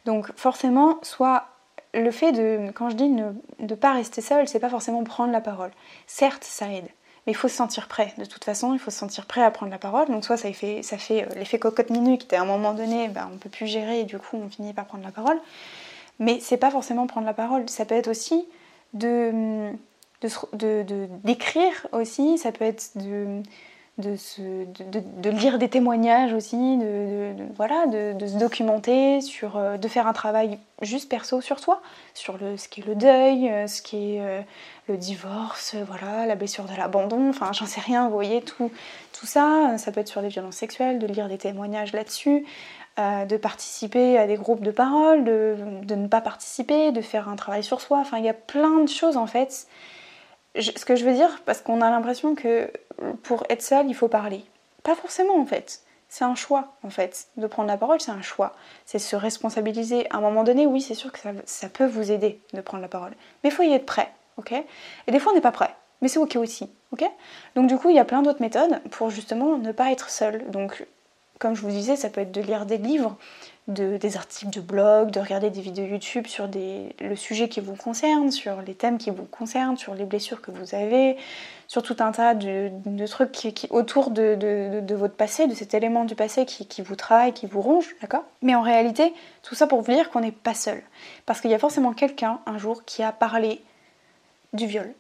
Donc 0.06 0.32
forcément, 0.36 0.98
soit 1.04 1.46
le 1.94 2.10
fait 2.10 2.32
de, 2.32 2.72
quand 2.72 2.90
je 2.90 2.96
dis 2.96 3.10
ne, 3.10 3.76
pas 3.76 3.94
rester 3.94 4.22
seul, 4.22 4.48
c'est 4.48 4.60
pas 4.60 4.70
forcément 4.70 5.04
prendre 5.04 5.32
la 5.32 5.42
parole. 5.42 5.72
Certes, 6.08 6.46
ça 6.46 6.72
aide, 6.72 6.88
mais 7.30 7.34
il 7.34 7.36
faut 7.36 7.48
se 7.48 7.58
sentir 7.58 7.88
prêt. 7.88 8.12
De 8.18 8.26
toute 8.26 8.44
façon, 8.44 8.74
il 8.74 8.80
faut 8.80 8.90
se 8.90 8.98
sentir 8.98 9.28
prêt 9.28 9.44
à 9.44 9.52
prendre 9.52 9.72
la 9.72 9.78
parole. 9.78 10.08
Donc 10.08 10.26
soit 10.26 10.36
ça 10.36 10.52
fait, 10.52 10.82
ça 10.82 10.98
fait 10.98 11.26
euh, 11.26 11.36
l'effet 11.36 11.60
cocotte 11.60 11.92
minute, 11.92 12.28
qui 12.28 12.36
à 12.36 12.42
un 12.42 12.46
moment 12.46 12.74
donné, 12.74 13.08
ben, 13.08 13.30
on 13.32 13.38
peut 13.38 13.52
plus 13.52 13.68
gérer 13.68 14.00
et 14.00 14.04
du 14.04 14.18
coup 14.18 14.36
on 14.36 14.50
finit 14.50 14.74
par 14.74 14.86
prendre 14.86 15.04
la 15.04 15.12
parole. 15.12 15.40
Mais 16.18 16.40
c'est 16.40 16.58
pas 16.58 16.72
forcément 16.72 17.06
prendre 17.06 17.28
la 17.28 17.36
parole. 17.36 17.70
Ça 17.70 17.86
peut 17.86 17.94
être 17.94 18.08
aussi 18.08 18.48
de 18.96 19.70
d'écrire 21.24 21.88
de, 21.94 21.98
aussi. 22.00 22.40
Ça 22.40 22.52
peut 22.52 22.66
être 22.66 22.90
de 22.96 23.44
de, 24.00 25.30
lire 25.30 25.58
des 25.60 25.70
témoignages 25.70 26.34
aussi, 26.34 26.78
de, 26.78 27.34
voilà, 27.56 27.86
de, 27.88 28.26
se 28.26 28.38
documenter, 28.38 29.22
sur, 29.22 29.58
euh, 29.58 29.78
de 29.78 29.88
faire 29.88 30.08
un 30.08 30.14
travail 30.14 30.58
juste 30.82 31.10
perso 31.10 31.42
sur 31.42 31.60
soi, 31.60 31.82
sur 32.14 32.38
le, 32.38 32.58
ce 32.58 32.68
qui 32.70 32.82
est 32.82 32.86
le 32.86 32.96
deuil, 32.96 33.50
euh, 33.50 33.68
ce 33.68 33.82
qui 33.82 34.16
est 34.16 34.22
euh, 34.22 34.42
le 34.88 34.98
divorce, 34.98 35.76
voilà, 35.88 36.26
la 36.26 36.36
blessure 36.36 36.66
de 36.66 36.76
l'abandon, 36.78 37.30
enfin 37.30 37.52
j'en 37.52 37.66
sais 37.66 37.82
rien, 37.82 38.08
vous 38.08 38.14
voyez, 38.14 38.42
tout, 38.42 38.72
tout 39.18 39.26
ça, 39.26 39.78
ça 39.78 39.92
peut 39.92 40.00
être 40.00 40.08
sur 40.08 40.22
les 40.22 40.30
violences 40.30 40.56
sexuelles, 40.56 41.00
de 41.00 41.08
lire 41.08 41.28
des 41.28 41.38
témoignages 41.38 41.94
là-dessus, 41.94 42.46
de 42.98 43.38
participer 43.38 44.18
à 44.18 44.28
des 44.28 44.36
groupes 44.36 44.62
de 44.62 44.72
parole, 44.72 45.24
de, 45.24 45.56
de 45.84 45.96
ne 45.96 46.08
pas 46.08 46.20
participer, 46.20 46.92
de 46.92 47.00
faire 47.00 47.30
un 47.30 47.38
travail 47.38 47.64
sur 47.64 47.80
soi, 47.80 48.00
enfin 48.00 48.18
il 48.18 48.26
y 48.26 48.30
a 48.30 48.34
plein 48.34 48.82
de 48.82 48.90
choses 48.90 49.16
en 49.16 49.26
fait 49.26 49.68
ce 50.56 50.86
que 50.86 50.96
je 50.96 51.06
veux 51.06 51.14
dire, 51.14 51.42
parce 51.46 51.62
qu'on 51.62 51.82
a 51.82 51.90
l'impression 51.90 52.36
que 52.36 52.72
pour 53.24 53.44
être 53.50 53.62
seul, 53.62 53.88
il 53.88 53.96
faut 53.96 54.08
parler. 54.08 54.44
Pas 54.84 54.96
forcément 54.96 55.40
en 55.40 55.46
fait. 55.46 55.82
C'est 56.08 56.24
un 56.24 56.36
choix 56.36 56.74
en 56.84 56.90
fait. 56.90 57.28
De 57.38 57.48
prendre 57.48 57.68
la 57.68 57.78
parole, 57.78 58.02
c'est 58.02 58.12
un 58.12 58.22
choix. 58.22 58.54
C'est 58.86 59.00
se 59.00 59.16
responsabiliser. 59.16 60.10
À 60.12 60.18
un 60.18 60.22
moment 60.22 60.44
donné, 60.44 60.66
oui, 60.66 60.82
c'est 60.82 60.96
sûr 60.96 61.12
que 61.12 61.20
ça, 61.46 61.70
peut 61.70 61.86
vous 61.86 62.12
aider 62.12 62.42
de 62.54 62.62
prendre 62.62 62.82
la 62.82 62.90
parole. 62.90 63.12
Mais 63.44 63.50
il 63.50 63.54
faut 63.54 63.64
y 63.64 63.72
être 63.72 63.86
prêt, 63.86 64.12
ok? 64.38 64.54
Et 65.08 65.12
des 65.12 65.20
fois, 65.20 65.32
on 65.32 65.36
n'est 65.36 65.42
pas 65.42 65.52
prêt. 65.52 65.76
Mais 66.02 66.08
c'est 66.08 66.20
ok 66.20 66.38
aussi, 66.38 66.70
ok? 66.92 67.04
Donc 67.56 67.68
du 67.68 67.78
coup, 67.78 67.90
il 67.90 67.96
y 67.96 68.00
a 68.00 68.06
plein 68.06 68.22
d'autres 68.22 68.42
méthodes 68.42 68.82
pour 68.90 69.10
justement 69.10 69.58
ne 69.58 69.72
pas 69.72 69.92
être 69.92 70.10
seul. 70.10 70.50
Donc, 70.50 70.86
comme 71.40 71.56
je 71.56 71.62
vous 71.62 71.70
disais, 71.70 71.96
ça 71.96 72.10
peut 72.10 72.22
être 72.22 72.32
de 72.32 72.42
lire 72.42 72.66
des 72.66 72.78
livres, 72.78 73.18
des 73.70 74.18
articles 74.18 74.50
de 74.50 74.62
blog, 74.62 75.12
de 75.12 75.20
regarder 75.20 75.50
des 75.50 75.62
vidéos 75.62 75.86
YouTube 75.86 76.28
sur 76.28 76.50
le 76.50 77.16
sujet 77.16 77.50
qui 77.50 77.62
vous 77.62 77.76
concerne, 77.76 78.32
sur 78.32 78.62
les 78.62 78.74
thèmes 78.74 78.98
qui 78.98 79.12
vous 79.12 79.26
concernent, 79.26 79.78
sur 79.78 79.94
les 79.94 80.06
blessures 80.06 80.42
que 80.42 80.50
vous 80.50 80.74
avez, 80.74 81.18
sur 81.68 81.84
tout 81.84 81.96
un 82.00 82.12
tas 82.12 82.34
de, 82.34 83.06
trucs 83.06 83.68
autour 83.70 84.10
de, 84.10 84.94
votre 84.96 85.14
passé, 85.14 85.46
de 85.46 85.54
cet 85.54 85.76
élément 85.76 86.04
du 86.04 86.16
passé 86.16 86.46
qui, 86.46 86.82
vous 86.82 86.96
travaille, 86.96 87.32
qui 87.32 87.46
vous 87.46 87.62
ronge, 87.62 87.96
d'accord? 88.02 88.24
Mais 88.42 88.56
en 88.56 88.62
réalité, 88.62 89.14
tout 89.44 89.54
ça 89.54 89.68
pour 89.68 89.82
vous 89.82 89.92
dire 89.94 90.10
qu'on 90.10 90.22
n'est 90.22 90.32
pas 90.32 90.56
seul. 90.56 90.82
Parce 91.28 91.40
qu'il 91.40 91.52
y 91.52 91.54
a 91.54 91.60
forcément 91.60 91.94
quelqu'un 91.94 92.40
un 92.48 92.58
jour 92.58 92.84
qui 92.86 93.04
a 93.04 93.12
parlé 93.12 93.62
du 94.54 94.66
viol, 94.66 94.92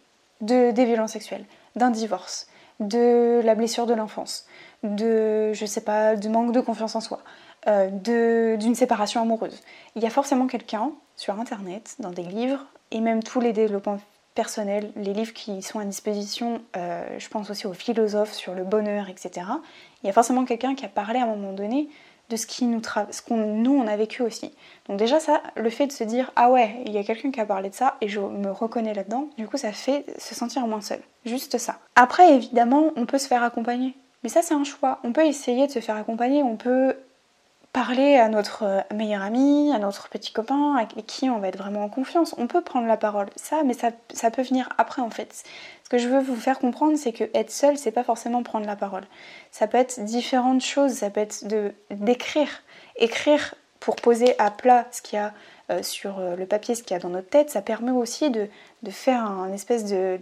de, 0.41 0.69
des 0.69 0.85
violences 0.85 1.13
sexuelles, 1.13 1.45
d'un 1.75 1.89
divorce, 1.89 2.47
de 2.79 3.41
la 3.43 3.55
blessure 3.55 3.88
de 3.88 3.95
l'enfance, 3.95 4.45
de, 4.83 5.51
je 5.53 5.65
sais 5.65 5.81
pas, 5.81 6.15
du 6.15 6.29
manque 6.29 6.51
de 6.51 6.61
confiance 6.61 6.95
en 6.95 7.01
soi, 7.01 7.19
euh, 7.68 8.56
d'une 8.58 8.75
séparation 8.75 9.22
amoureuse. 9.22 9.62
Il 9.96 10.04
y 10.04 10.06
a 10.06 10.10
forcément 10.10 10.48
quelqu'un 10.48 10.92
sur 11.16 11.39
Internet, 11.39 11.96
dans 12.00 12.12
des 12.12 12.24
livres, 12.24 12.66
et 12.92 13.01
même 13.01 13.22
tous 13.22 13.42
les 13.42 13.54
développements 13.54 14.00
personnels, 14.36 14.92
les 14.96 15.13
livres 15.13 15.34
qui 15.34 15.62
sont 15.62 15.80
à 15.80 15.86
disposition, 15.86 16.62
euh, 16.78 17.06
je 17.18 17.28
pense 17.28 17.50
aussi 17.50 17.68
aux 17.68 17.74
philosophes 17.74 18.32
sur 18.34 18.54
le 18.54 18.63
bonheur, 18.63 19.10
etc. 19.10 19.46
Il 20.01 20.08
y 20.08 20.10
a 20.10 20.13
forcément 20.13 20.46
quelqu'un 20.46 20.75
qui 20.75 20.86
a 20.86 20.88
parlé 20.88 21.20
à 21.20 21.24
un 21.24 21.28
moment 21.28 21.51
donné 21.51 21.89
de 22.30 22.36
ce 22.38 22.46
qui 22.46 22.66
nous 22.66 22.82
ce 23.12 23.22
qu'on 23.22 23.38
nous 23.38 23.74
on 23.74 23.88
a 23.88 23.98
vécu 23.98 24.22
aussi. 24.22 24.54
Donc 24.88 24.98
déjà 24.98 25.20
ça, 25.20 25.42
le 25.56 25.70
fait 25.70 25.88
de 25.88 25.92
se 25.92 26.04
dire 26.04 26.32
ah 26.36 26.51
ouais, 26.51 26.75
il 26.86 26.94
y 26.94 26.98
a 26.98 27.04
quelqu'un 27.04 27.32
qui 27.32 27.42
a 27.42 27.46
parlé 27.46 27.70
de 27.70 27.75
ça 27.75 27.98
et 28.01 28.08
je 28.08 28.20
me 28.20 28.51
reconnais 28.51 28.94
là-dedans, 28.94 29.28
du 29.38 29.48
coup 29.48 29.58
ça 29.58 29.72
fait 29.72 30.06
se 30.18 30.36
sentir 30.36 30.66
moins 30.68 30.82
seul. 30.82 31.01
Juste 31.25 31.58
ça. 31.58 31.80
Après 31.96 32.34
évidemment, 32.34 32.92
on 32.96 33.06
peut 33.06 33.18
se 33.18 33.28
faire 33.28 33.44
accompagner. 33.44 33.96
Mais 34.24 34.30
ça 34.30 34.42
c'est 34.42 34.54
un 34.54 34.63
choix. 34.63 35.00
On 35.04 35.12
peut 35.12 35.25
essayer 35.25 35.68
de 35.68 35.72
se 35.72 35.80
faire 35.80 35.96
accompagner, 35.96 36.44
on 36.44 36.56
peut 36.56 36.96
parler 37.73 38.15
à 38.15 38.29
notre 38.29 38.63
euh, 38.63 38.81
meilleur 38.93 39.21
ami, 39.21 39.71
à 39.73 39.79
notre 39.79 40.09
petit 40.09 40.31
copain, 40.31 40.75
avec 40.75 41.05
qui 41.05 41.29
on 41.29 41.39
va 41.39 41.49
être 41.49 41.57
vraiment 41.57 41.83
en 41.83 41.89
confiance. 41.89 42.33
On 42.38 42.47
peut 42.47 42.61
prendre 42.61 42.88
la 42.88 42.97
parole, 42.97 43.27
ça, 43.35 43.63
mais 43.63 43.73
ça, 43.73 43.91
peut 44.31 44.41
venir 44.41 44.69
après 44.77 45.01
en 45.01 45.09
fait. 45.09 45.43
Ce 45.83 45.89
que 45.89 45.97
je 45.97 46.07
veux 46.07 46.19
vous 46.19 46.35
faire 46.35 46.59
comprendre, 46.59 46.97
c'est 46.97 47.13
que 47.13 47.25
être 47.33 47.51
seul, 47.51 47.77
c'est 47.77 47.91
pas 47.91 48.03
forcément 48.03 48.43
prendre 48.43 48.65
la 48.65 48.75
parole. 48.75 49.03
Ça 49.51 49.67
peut 49.67 49.77
être 49.77 50.03
différentes 50.03 50.61
choses, 50.61 50.93
ça 50.93 51.09
peut 51.09 51.21
être 51.21 51.45
d'écrire, 51.91 52.49
écrire 52.95 53.55
pour 53.79 53.95
poser 53.95 54.38
à 54.39 54.51
plat 54.51 54.88
ce 54.91 55.01
qu'il 55.01 55.17
y 55.17 55.21
a 55.21 55.33
euh, 55.71 55.81
sur 55.83 56.19
euh, 56.19 56.35
le 56.35 56.45
papier, 56.45 56.75
ce 56.75 56.83
qu'il 56.83 56.95
y 56.95 56.99
a 56.99 56.99
dans 56.99 57.09
notre 57.09 57.29
tête. 57.29 57.49
Ça 57.49 57.61
permet 57.61 57.91
aussi 57.91 58.29
de, 58.29 58.49
faire 58.89 59.23
un 59.23 59.53
espèce 59.53 59.85
de 59.85 60.19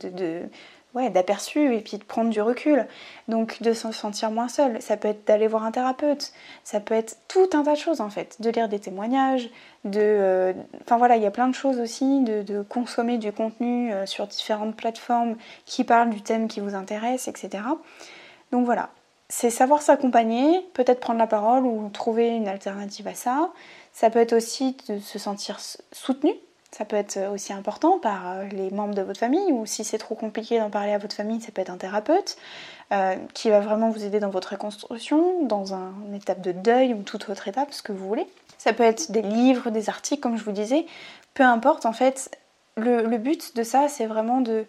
d'aperçu 1.10 1.76
et 1.76 1.82
puis 1.82 1.98
de 1.98 2.04
prendre 2.04 2.30
du 2.30 2.42
recul. 2.42 2.88
Donc 3.28 3.62
de 3.62 3.74
se 3.74 3.92
sentir 3.92 4.32
moins 4.32 4.48
seul. 4.48 4.82
Ça 4.82 4.98
peut 4.98 5.08
être 5.08 5.26
d'aller 5.28 5.48
voir 5.48 5.64
un 5.64 5.72
thérapeute, 5.72 6.32
ça 6.64 6.80
peut 6.80 6.94
être 6.94 7.18
tout 7.28 7.50
un 7.54 7.64
tas 7.64 7.74
de 7.74 7.80
choses 7.80 8.02
en 8.02 8.10
fait. 8.10 8.38
De 8.42 8.50
lire 8.50 8.70
des 8.70 8.80
témoignages, 8.80 9.50
de. 9.86 10.00
Euh, 10.02 10.54
enfin 10.82 10.98
voilà, 10.98 11.16
il 11.18 11.24
y 11.24 11.26
a 11.26 11.32
plein 11.32 11.48
de 11.48 11.56
choses 11.56 11.80
aussi, 11.80 12.22
de, 12.24 12.62
consommer 12.64 13.18
du 13.18 13.32
contenu 13.32 13.94
euh, 13.94 14.06
sur 14.06 14.28
différentes 14.28 14.76
plateformes 14.76 15.36
qui 15.66 15.84
parlent 15.84 16.10
du 16.10 16.22
thème 16.22 16.48
qui 16.48 16.60
vous 16.60 16.76
intéresse, 16.76 17.28
etc. 17.28 17.64
Donc 18.52 18.66
voilà. 18.66 18.90
C'est 19.30 19.50
savoir 19.50 19.82
s'accompagner, 19.82 20.62
peut-être 20.74 21.02
prendre 21.02 21.20
la 21.20 21.28
parole 21.28 21.66
ou 21.66 21.90
trouver 21.90 22.30
une 22.30 22.48
alternative 22.48 23.10
à 23.10 23.14
ça. 23.14 23.52
Ça 23.92 24.10
peut 24.10 24.20
être 24.20 24.32
aussi 24.32 24.78
de 24.88 25.00
se 25.00 25.20
sentir 25.20 25.60
soutenu 25.92 26.34
ça 26.72 26.86
peut 26.86 26.96
être 26.96 27.18
aussi 27.34 27.54
important 27.54 28.00
par 28.00 28.30
euh, 28.30 28.44
les 28.52 28.70
membres 28.72 28.94
de 28.94 29.02
votre 29.02 29.20
famille, 29.20 29.52
ou 29.52 29.66
si 29.66 29.84
c'est 29.84 29.98
trop 29.98 30.16
compliqué 30.16 30.60
d'en 30.60 30.70
parler 30.70 30.92
à 30.92 30.98
votre 30.98 31.16
famille, 31.16 31.42
ça 31.42 31.52
peut 31.52 31.62
être 31.62 31.70
un 31.70 31.78
thérapeute 31.78 32.38
euh, 32.92 33.16
qui 33.34 33.50
va 33.50 33.60
vraiment 33.60 33.90
vous 33.90 34.04
aider 34.04 34.20
dans 34.20 34.30
votre 34.30 34.52
reconstruction, 34.52 35.46
dans 35.46 35.74
une 35.74 36.14
étape 36.14 36.42
de 36.42 36.52
deuil 36.52 36.94
ou 36.94 37.04
toute 37.04 37.30
autre 37.30 37.48
étape, 37.48 37.74
ce 37.74 37.82
que 37.82 37.92
vous 37.92 38.08
voulez. 38.08 38.28
Ça 38.58 38.74
peut 38.74 38.84
être 38.84 39.12
des 39.12 39.22
livres, 39.22 39.70
des 39.70 39.90
articles, 39.90 40.22
comme 40.22 40.38
je 40.38 40.44
vous 40.44 40.52
disais, 40.52 40.86
peu 41.34 41.44
importe 41.44 41.86
en 41.86 41.94
fait. 41.94 42.38
Le, 42.76 43.02
le 43.02 43.18
but 43.18 43.56
de 43.56 43.64
ça, 43.64 43.88
c'est 43.88 44.06
vraiment 44.06 44.40
de 44.40 44.66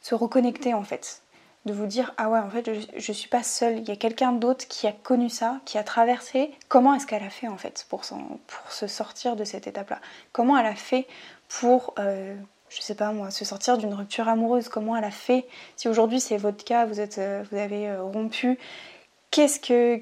se 0.00 0.16
reconnecter 0.16 0.74
en 0.74 0.82
fait 0.82 1.22
de 1.64 1.72
vous 1.72 1.86
dire 1.86 2.12
ah 2.16 2.28
ouais 2.28 2.40
en 2.40 2.50
fait 2.50 2.70
je, 2.74 3.12
ne 3.12 3.14
suis 3.14 3.28
pas 3.28 3.42
seule, 3.42 3.78
il 3.78 3.88
y 3.88 3.92
a 3.92 3.96
quelqu'un 3.96 4.32
d'autre 4.32 4.66
qui 4.66 4.86
a 4.86 4.92
connu 4.92 5.30
ça, 5.30 5.60
qui 5.64 5.78
a 5.78 5.84
traversé. 5.84 6.50
Comment 6.68 6.94
est-ce 6.94 7.06
qu'elle 7.06 7.22
a 7.22 7.30
fait 7.30 7.48
en 7.48 7.56
fait 7.56 7.86
pour, 7.88 8.02
pour 8.02 8.72
se 8.72 8.86
sortir 8.86 9.36
de 9.36 9.44
cette 9.44 9.66
étape-là? 9.66 10.00
Comment 10.32 10.58
elle 10.58 10.66
a 10.66 10.74
fait 10.74 11.06
pour 11.60 11.94
euh, 11.98 12.34
je 12.70 12.80
sais 12.80 12.94
pas 12.94 13.12
moi, 13.12 13.30
se 13.30 13.44
sortir 13.44 13.76
d'une 13.76 13.92
rupture 13.92 14.28
amoureuse, 14.28 14.68
comment 14.68 14.96
elle 14.96 15.04
a 15.04 15.10
fait 15.10 15.46
Si 15.76 15.88
aujourd'hui 15.88 16.20
c'est 16.20 16.38
votre 16.38 16.64
cas, 16.64 16.86
vous 16.86 16.98
euh, 17.00 17.44
avez 17.52 17.90
euh, 17.90 18.02
rompu, 18.02 18.58
qu'est-ce 19.30 19.60
que 19.60 20.00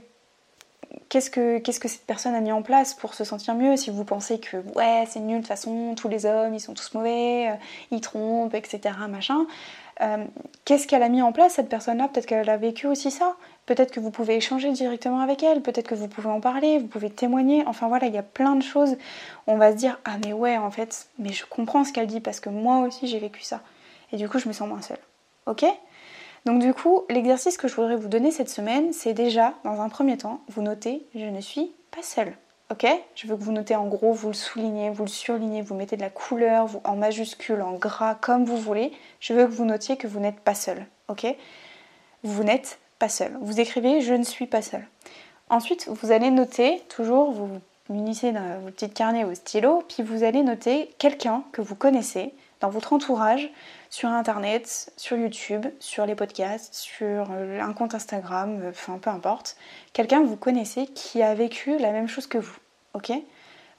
qu'est-ce 1.08 1.30
que 1.30 1.58
qu'est-ce 1.58 1.80
que 1.80 1.88
cette 1.88 2.06
personne 2.06 2.34
a 2.34 2.40
mis 2.40 2.52
en 2.52 2.62
place 2.62 2.94
pour 2.94 3.14
se 3.14 3.24
sentir 3.24 3.54
mieux 3.54 3.76
Si 3.76 3.90
vous 3.90 4.04
pensez 4.04 4.38
que 4.38 4.58
ouais 4.76 5.04
c'est 5.08 5.20
nul 5.20 5.36
de 5.36 5.40
toute 5.40 5.48
façon, 5.48 5.94
tous 5.96 6.08
les 6.08 6.26
hommes 6.26 6.54
ils 6.54 6.60
sont 6.60 6.74
tous 6.74 6.94
mauvais, 6.94 7.50
ils 7.90 8.00
trompent, 8.00 8.54
etc. 8.54 8.94
machin. 9.08 9.46
Euh, 10.02 10.24
qu'est-ce 10.64 10.86
qu'elle 10.86 11.02
a 11.02 11.08
mis 11.08 11.22
en 11.22 11.32
place 11.32 11.54
cette 11.54 11.68
personne-là? 11.68 12.08
Peut-être 12.08 12.26
qu'elle 12.26 12.48
a 12.48 12.56
vécu 12.56 12.86
aussi 12.86 13.10
ça. 13.10 13.36
Peut-être 13.66 13.90
que 13.90 14.00
vous 14.00 14.10
pouvez 14.10 14.36
échanger 14.36 14.72
directement 14.72 15.20
avec 15.20 15.42
elle. 15.42 15.60
Peut-être 15.60 15.88
que 15.88 15.94
vous 15.94 16.08
pouvez 16.08 16.28
en 16.28 16.40
parler. 16.40 16.78
Vous 16.78 16.86
pouvez 16.86 17.10
témoigner. 17.10 17.64
Enfin 17.66 17.88
voilà, 17.88 18.06
il 18.06 18.14
y 18.14 18.18
a 18.18 18.22
plein 18.22 18.56
de 18.56 18.62
choses. 18.62 18.96
On 19.46 19.56
va 19.56 19.72
se 19.72 19.76
dire 19.76 19.98
ah 20.04 20.16
mais 20.24 20.32
ouais 20.32 20.56
en 20.56 20.70
fait, 20.70 21.08
mais 21.18 21.32
je 21.32 21.44
comprends 21.44 21.84
ce 21.84 21.92
qu'elle 21.92 22.06
dit 22.06 22.20
parce 22.20 22.40
que 22.40 22.48
moi 22.48 22.78
aussi 22.78 23.06
j'ai 23.08 23.18
vécu 23.18 23.42
ça. 23.42 23.60
Et 24.12 24.16
du 24.16 24.28
coup 24.28 24.38
je 24.38 24.48
me 24.48 24.52
sens 24.52 24.68
moins 24.68 24.82
seule. 24.82 24.98
Ok? 25.46 25.64
Donc 26.46 26.60
du 26.60 26.72
coup, 26.72 27.04
l'exercice 27.10 27.58
que 27.58 27.68
je 27.68 27.74
voudrais 27.74 27.96
vous 27.96 28.08
donner 28.08 28.30
cette 28.30 28.48
semaine, 28.48 28.92
c'est 28.92 29.12
déjà, 29.12 29.54
dans 29.64 29.80
un 29.80 29.88
premier 29.88 30.16
temps, 30.16 30.40
vous 30.48 30.62
notez 30.62 31.06
je 31.14 31.26
ne 31.26 31.40
suis 31.40 31.72
pas 31.90 32.02
seule. 32.02 32.34
Ok? 32.70 32.86
Je 33.16 33.26
veux 33.26 33.36
que 33.36 33.42
vous 33.42 33.52
notez 33.52 33.74
en 33.74 33.86
gros, 33.86 34.12
vous 34.12 34.28
le 34.28 34.34
soulignez, 34.34 34.90
vous 34.90 35.04
le 35.04 35.10
surlignez, 35.10 35.60
vous 35.60 35.74
mettez 35.74 35.96
de 35.96 36.02
la 36.02 36.10
couleur 36.10 36.68
en 36.84 36.94
majuscule, 36.94 37.62
en 37.62 37.72
gras, 37.72 38.14
comme 38.14 38.44
vous 38.44 38.56
voulez. 38.56 38.92
Je 39.18 39.32
veux 39.32 39.46
que 39.46 39.50
vous 39.50 39.64
notiez 39.64 39.96
que 39.96 40.06
vous 40.06 40.20
n'êtes 40.20 40.40
pas 40.40 40.54
seul. 40.54 40.86
Ok? 41.08 41.26
Vous 42.22 42.44
n'êtes 42.44 42.78
pas 43.00 43.08
seul. 43.08 43.36
Vous 43.40 43.60
écrivez 43.60 44.00
je 44.02 44.14
ne 44.14 44.22
suis 44.22 44.46
pas 44.46 44.62
seul. 44.62 44.86
Ensuite, 45.48 45.88
vous 45.88 46.12
allez 46.12 46.30
noter, 46.30 46.80
toujours, 46.88 47.32
vous 47.32 47.48
munissez 47.88 48.30
d'un 48.30 48.60
petit 48.66 48.88
carnet 48.88 49.24
au 49.24 49.34
stylo, 49.34 49.82
puis 49.88 50.04
vous 50.04 50.22
allez 50.22 50.44
noter 50.44 50.94
quelqu'un 50.98 51.42
que 51.50 51.60
vous 51.60 51.74
connaissez 51.74 52.32
dans 52.60 52.70
votre 52.70 52.92
entourage, 52.92 53.50
sur 53.90 54.08
internet, 54.08 54.92
sur 54.96 55.16
YouTube, 55.16 55.66
sur 55.78 56.06
les 56.06 56.14
podcasts, 56.14 56.72
sur 56.74 57.30
un 57.30 57.72
compte 57.72 57.94
Instagram, 57.94 58.62
enfin 58.68 58.98
peu 58.98 59.10
importe, 59.10 59.56
quelqu'un 59.92 60.22
que 60.22 60.26
vous 60.26 60.36
connaissez 60.36 60.86
qui 60.86 61.22
a 61.22 61.34
vécu 61.34 61.76
la 61.78 61.90
même 61.90 62.08
chose 62.08 62.26
que 62.26 62.38
vous 62.38 62.56
ok? 62.94 63.12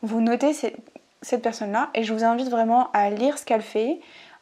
Vous 0.01 0.21
notez 0.21 0.53
cette 0.53 1.41
personne-là 1.41 1.89
et 1.93 2.03
je 2.03 2.13
vous 2.13 2.23
invite 2.23 2.49
vraiment 2.49 2.91
à 2.91 3.09
lire 3.09 3.37
ce 3.37 3.45
qu'elle 3.45 3.61
fait, 3.61 3.99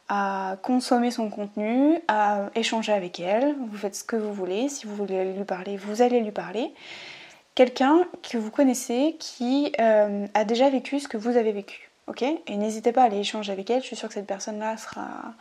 à 0.08 0.56
consommer 0.62 1.10
son 1.10 1.28
contenu, 1.28 1.98
à 2.08 2.50
échanger 2.54 2.92
avec 2.92 3.20
elle. 3.20 3.54
Vous 3.70 3.76
faites 3.76 3.94
ce 3.94 4.04
que 4.04 4.16
vous 4.16 4.32
voulez. 4.32 4.68
Si 4.68 4.86
vous 4.86 4.96
voulez 4.96 5.32
lui 5.32 5.44
parler, 5.44 5.76
vous 5.76 6.02
allez 6.02 6.20
lui 6.20 6.32
parler. 6.32 6.72
Quelqu'un 7.54 8.06
que 8.22 8.38
vous 8.38 8.50
connaissez 8.50 9.16
qui 9.18 9.72
euh, 9.80 10.26
a 10.34 10.44
déjà 10.44 10.70
vécu 10.70 10.98
ce 11.00 11.08
que 11.08 11.16
vous 11.16 11.36
avez 11.36 11.52
vécu. 11.52 11.90
ok? 12.06 12.22
Et 12.22 12.56
n'hésitez 12.56 12.92
pas 12.92 13.02
à 13.02 13.04
aller 13.06 13.18
échanger 13.18 13.52
avec 13.52 13.68
elle. 13.70 13.82
Je 13.82 13.86
suis 13.86 13.96
sûre 13.96 14.08
que 14.08 14.14
cette 14.14 14.26
personne-là 14.26 14.76
sera, 14.78 15.34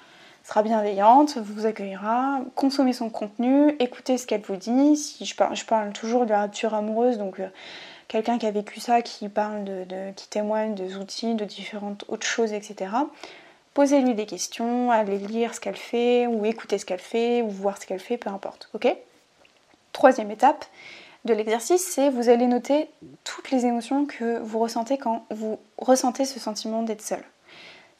sera 0.50 0.63
bienveillante, 0.63 1.38
vous 1.38 1.68
accueillera, 1.68 2.39
consommez 2.56 2.91
son 2.91 3.12
contenu, 3.12 3.75
écoutez 3.77 4.18
ce 4.18 4.25
qu'elle 4.25 4.41
vous 4.41 4.56
dit. 4.56 4.97
Si 4.97 5.23
je 5.23 5.36
parle, 5.36 5.93
toujours 5.93 6.26
de 6.26 6.32
la 6.32 6.41
rupture 6.41 6.73
amoureuse, 6.73 7.19
donc 7.19 7.39
euh, 7.39 7.50
quelqu'un 8.08 8.39
qui 8.39 8.47
a 8.47 8.52
vécu 8.52 8.80
ça, 8.80 9.04
qui 9.04 9.30
parle 9.30 9.63
de, 9.63 10.12
qui 10.15 10.28
témoigne 10.28 10.73
des 10.73 10.95
outils, 10.97 11.36
de 11.36 11.45
différentes 11.45 12.04
autres 12.08 12.26
choses, 12.26 12.52
etc. 12.52 12.89
Posez-lui 13.76 14.15
des 14.15 14.26
questions, 14.26 14.89
allez 14.89 15.19
lire 15.19 15.54
ce 15.54 15.60
qu'elle 15.60 15.78
fait, 15.78 16.26
ou 16.26 16.43
écouter 16.45 16.80
ce 16.80 16.86
qu'elle 16.86 16.97
fait, 16.97 17.43
ou 17.43 17.50
voir 17.50 17.80
ce 17.80 17.86
qu'elle 17.86 18.00
fait, 18.00 18.17
peu 18.17 18.32
importe. 18.32 18.71
Ok? 18.73 18.88
Troisième 19.93 20.32
étape 20.32 20.65
de 21.26 21.36
l'exercice, 21.36 21.86
c'est 21.86 22.10
vous 22.10 22.28
allez 22.28 22.47
noter 22.47 22.89
toutes 23.23 23.52
les 23.52 23.67
émotions 23.67 24.08
que 24.08 24.39
vous 24.39 24.58
ressentez 24.58 24.97
quand 24.97 25.26
vous 25.30 25.60
ressentez 25.78 26.26
ce 26.26 26.39
sentiment 26.39 26.82
d'être 26.82 27.04
seul. 27.04 27.23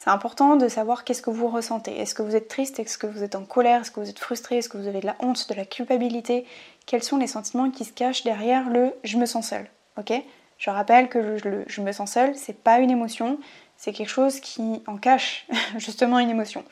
C'est 0.02 0.10
important 0.10 0.56
de 0.56 0.66
savoir 0.66 1.04
qu'est-ce 1.04 1.22
que 1.22 1.30
vous 1.30 1.48
ressentez. 1.48 2.00
Est-ce 2.00 2.14
que 2.14 2.22
vous 2.22 2.34
êtes 2.34 2.48
triste? 2.48 2.80
Est-ce 2.80 2.98
que 2.98 3.06
vous 3.06 3.22
êtes 3.22 3.36
en 3.36 3.44
colère? 3.44 3.82
Est-ce 3.82 3.90
que 3.90 4.00
vous 4.00 4.08
êtes 4.08 4.18
frustré? 4.18 4.56
Est-ce 4.56 4.68
que 4.68 4.78
vous 4.78 4.88
avez 4.88 5.00
de 5.00 5.06
la 5.06 5.16
honte, 5.20 5.48
de 5.48 5.54
la 5.54 5.66
culpabilité? 5.66 6.46
Quels 6.86 7.02
sont 7.02 7.18
les 7.18 7.26
sentiments 7.26 7.70
qui 7.70 7.84
se 7.84 7.92
cachent 7.92 8.24
derrière 8.24 8.68
le 8.70 8.94
je 9.04 9.18
me 9.18 9.26
sens 9.26 9.48
seul 9.48 9.68
ok? 10.00 10.12
Je 10.58 10.70
rappelle 10.70 11.08
que 11.08 11.18
le, 11.18 11.64
je 11.66 11.80
me 11.80 11.92
sens 11.92 12.12
seule, 12.12 12.34
c'est 12.36 12.58
pas 12.58 12.80
une 12.80 12.90
émotion, 12.90 13.38
c'est 13.76 13.92
quelque 13.92 14.10
chose 14.10 14.40
qui 14.40 14.82
en 14.86 14.96
cache 14.96 15.46
justement 15.78 16.18
une 16.18 16.30
émotion. 16.30 16.64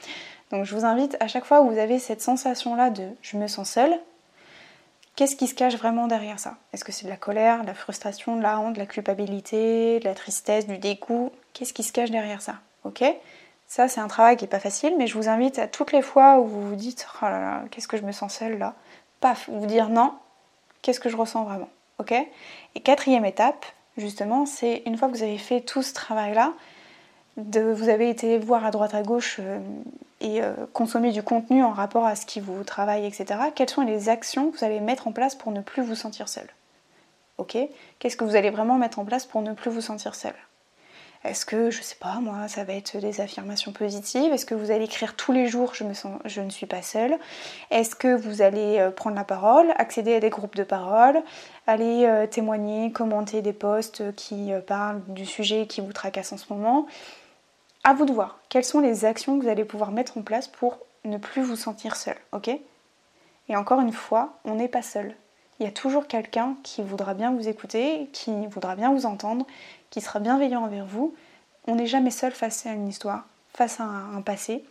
Donc 0.51 0.65
je 0.65 0.75
vous 0.75 0.85
invite 0.85 1.17
à 1.21 1.29
chaque 1.29 1.45
fois 1.45 1.63
où 1.63 1.71
vous 1.71 1.79
avez 1.79 1.99
cette 1.99 2.21
sensation-là 2.21 2.91
de 2.91 3.09
je 3.23 3.37
me 3.37 3.47
sens 3.47 3.71
seule, 3.71 3.95
qu'est-ce 5.17 5.37
qui 5.37 5.47
se 5.47 5.55
cache 5.55 5.77
vraiment 5.77 6.07
derrière 6.07 6.39
ça? 6.39 6.57
Est-ce 6.73 6.85
que 6.85 6.93
c'est 6.93 7.05
de 7.05 7.11
la 7.11 7.17
colère, 7.17 7.63
de 7.63 7.67
la 7.67 7.75
frustration, 7.75 8.37
de 8.37 8.43
la 8.43 8.59
honte, 8.61 8.75
de 8.75 8.79
la 8.79 8.87
culpabilité, 8.87 10.01
de 10.01 10.05
la 10.05 10.15
tristesse, 10.15 10.67
du 10.67 10.79
dégoût? 10.79 11.33
Qu'est-ce 11.53 11.73
qui 11.73 11.83
se 11.83 11.93
cache 11.93 12.11
derrière 12.11 12.43
ça? 12.43 12.57
Ok. 12.85 13.05
Ça 13.67 13.89
c'est 13.89 14.01
un 14.01 14.09
travail 14.09 14.37
qui 14.37 14.45
est 14.45 14.49
pas 14.49 14.61
facile, 14.61 14.95
mais 14.97 15.07
je 15.07 15.15
vous 15.19 15.29
invite 15.29 15.59
à 15.59 15.69
toutes 15.69 15.93
les 15.93 16.03
fois 16.03 16.39
où 16.39 16.47
vous 16.47 16.69
vous 16.69 16.77
dites 16.77 17.07
oh 17.23 17.27
qu'est-ce 17.71 17.89
que 17.89 17.97
je 17.97 18.03
me 18.03 18.13
sens 18.13 18.35
seule 18.35 18.59
là. 18.59 18.75
Paf, 19.21 19.49
vous 19.51 19.67
dire 19.67 19.89
non, 19.89 20.15
qu'est-ce 20.83 21.01
que 21.01 21.09
je 21.09 21.17
ressens 21.17 21.45
vraiment 21.45 21.69
ok. 21.99 22.15
Et 22.75 22.81
quatrième 22.81 23.25
étape, 23.25 23.67
justement, 23.97 24.47
c'est 24.47 24.83
une 24.87 24.97
fois 24.97 25.09
que 25.09 25.15
vous 25.17 25.23
avez 25.23 25.39
fait 25.39 25.61
tout 25.61 25.83
ce 25.83 25.93
travail-là, 25.93 26.53
vous 27.37 27.89
avez 27.89 28.11
été 28.11 28.39
voir 28.39 28.65
à 28.65 28.71
droite 28.71 28.95
à 28.95 29.03
gauche 29.03 29.37
euh, 29.39 29.61
et 30.21 30.43
euh, 30.43 30.55
consommer 30.73 31.13
du 31.13 31.23
contenu 31.23 31.63
en 31.63 31.71
rapport 31.71 32.05
à 32.05 32.17
ce 32.17 32.27
qui 32.27 32.41
vous 32.41 32.65
travaille, 32.65 33.07
etc. 33.07 33.27
Quelles 33.55 33.71
sont 33.71 33.83
les 33.83 34.09
actions 34.09 34.51
que 34.51 34.59
vous 34.59 34.65
allez 34.65 34.81
mettre 34.81 35.07
en 35.07 35.13
place 35.13 35.37
pour 35.37 35.53
ne 35.53 35.61
plus 35.61 35.83
vous 35.83 35.95
sentir 35.95 36.29
seul 36.29 36.49
Ok. 37.37 37.57
Qu'est-ce 38.01 38.17
que 38.17 38.25
vous 38.25 38.35
allez 38.35 38.51
vraiment 38.51 38.75
mettre 38.75 38.99
en 38.99 39.05
place 39.05 39.25
pour 39.25 39.43
ne 39.43 39.53
plus 39.53 39.71
vous 39.71 39.81
sentir 39.81 40.17
seul 40.17 40.35
est-ce 41.25 41.45
que, 41.45 41.71
je 41.71 41.83
sais 41.83 41.97
pas, 41.97 42.21
moi, 42.21 42.47
ça 42.47 42.65
va 42.65 42.75
être 42.75 42.97
des 42.99 43.21
affirmations 43.21 43.73
positives? 43.73 44.33
Est-ce 44.33 44.47
que 44.47 44.55
vous 44.55 44.71
allez 44.71 44.85
écrire 44.85 45.17
tous 45.17 45.33
les 45.33 45.49
jours 45.49 45.75
je, 45.75 45.85
me 45.85 45.93
sens, 45.93 46.21
je 46.25 46.41
ne 46.41 46.51
suis 46.51 46.67
pas 46.67 46.81
seule? 46.81 47.19
Est-ce 47.71 47.97
que 47.97 48.15
vous 48.15 48.41
allez 48.41 48.79
euh, 48.79 48.91
prendre 48.91 49.17
la 49.17 49.25
parole, 49.25 49.73
accéder 49.77 50.15
à 50.15 50.21
des 50.21 50.31
groupes 50.31 50.55
de 50.55 50.63
parole, 50.63 51.23
aller 51.67 52.05
euh, 52.07 52.27
témoigner, 52.27 52.93
commenter 52.93 53.43
des 53.43 53.53
posts 53.53 54.15
qui 54.15 54.53
euh, 54.53 54.61
parlent 54.61 55.03
du 55.09 55.27
sujet 55.27 55.67
qui 55.67 55.81
vous 55.81 55.93
tracasse 55.93 56.33
en 56.33 56.37
ce 56.37 56.53
moment? 56.53 56.87
À 57.83 57.95
vous 57.95 58.05
de 58.05 58.13
voir. 58.13 58.39
Quelles 58.49 58.65
sont 58.65 58.81
les 58.81 59.05
actions 59.05 59.39
que 59.39 59.45
vous 59.45 59.51
allez 59.51 59.65
pouvoir 59.65 59.91
mettre 59.91 60.19
en 60.19 60.23
place 60.23 60.47
pour 60.47 60.79
ne 61.05 61.19
plus 61.19 61.43
vous 61.43 61.57
sentir 61.57 61.97
seul, 61.97 62.17
ok? 62.33 62.51
Et 63.49 63.57
encore 63.57 63.81
une 63.81 63.93
fois, 63.93 64.39
on 64.45 64.55
n'est 64.55 64.69
pas 64.69 64.83
seul. 64.83 65.15
Il 65.61 65.65
y 65.65 65.69
a 65.69 65.73
toujours 65.73 66.07
quelqu'un 66.07 66.55
qui 66.63 66.83
voudra 66.83 67.15
bien 67.15 67.33
vous 67.33 67.49
écouter, 67.49 68.09
qui 68.13 68.47
voudra 68.47 68.77
bien 68.77 68.93
vous 68.93 69.07
entendre, 69.07 69.45
qui 69.91 70.01
sera 70.01 70.21
bienveillant 70.21 70.65
envers 70.65 70.87
vous. 70.87 71.15
On 71.67 71.75
n'est 71.75 71.87
jamais 71.87 72.11
seul 72.11 72.33
face 72.33 72.67
à 72.67 72.73
une 72.73 72.89
histoire, 72.89 73.27
face 73.55 73.81
à 73.81 73.85
un, 73.85 74.23
passé, 74.23 74.65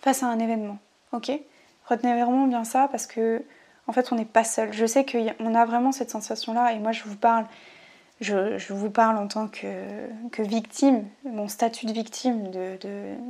face 0.00 0.22
à 0.22 0.26
un 0.26 0.38
événement. 0.38 0.78
Ok? 1.12 1.30
Retenez 1.86 2.12
vraiment 2.12 2.46
bien 2.46 2.64
ça 2.64 2.88
parce 2.88 3.06
que 3.06 3.42
en 3.86 3.92
fait 3.92 4.12
on 4.12 4.16
n'est 4.16 4.24
pas 4.24 4.44
seul. 4.44 4.72
Je 4.72 4.86
sais 4.86 5.04
qu'on 5.04 5.54
a 5.54 5.64
vraiment 5.64 5.92
cette 5.92 6.10
sensation-là 6.10 6.72
et 6.72 6.78
moi 6.78 6.92
je 6.92 7.02
vous 7.04 7.16
parle, 7.16 7.46
je, 8.20 8.72
vous 8.72 8.90
parle 8.90 9.16
en 9.16 9.26
tant 9.26 9.48
que, 9.48 10.42
victime, 10.42 11.04
mon 11.24 11.48
statut 11.48 11.86
de 11.86 11.92
victime 11.92 12.50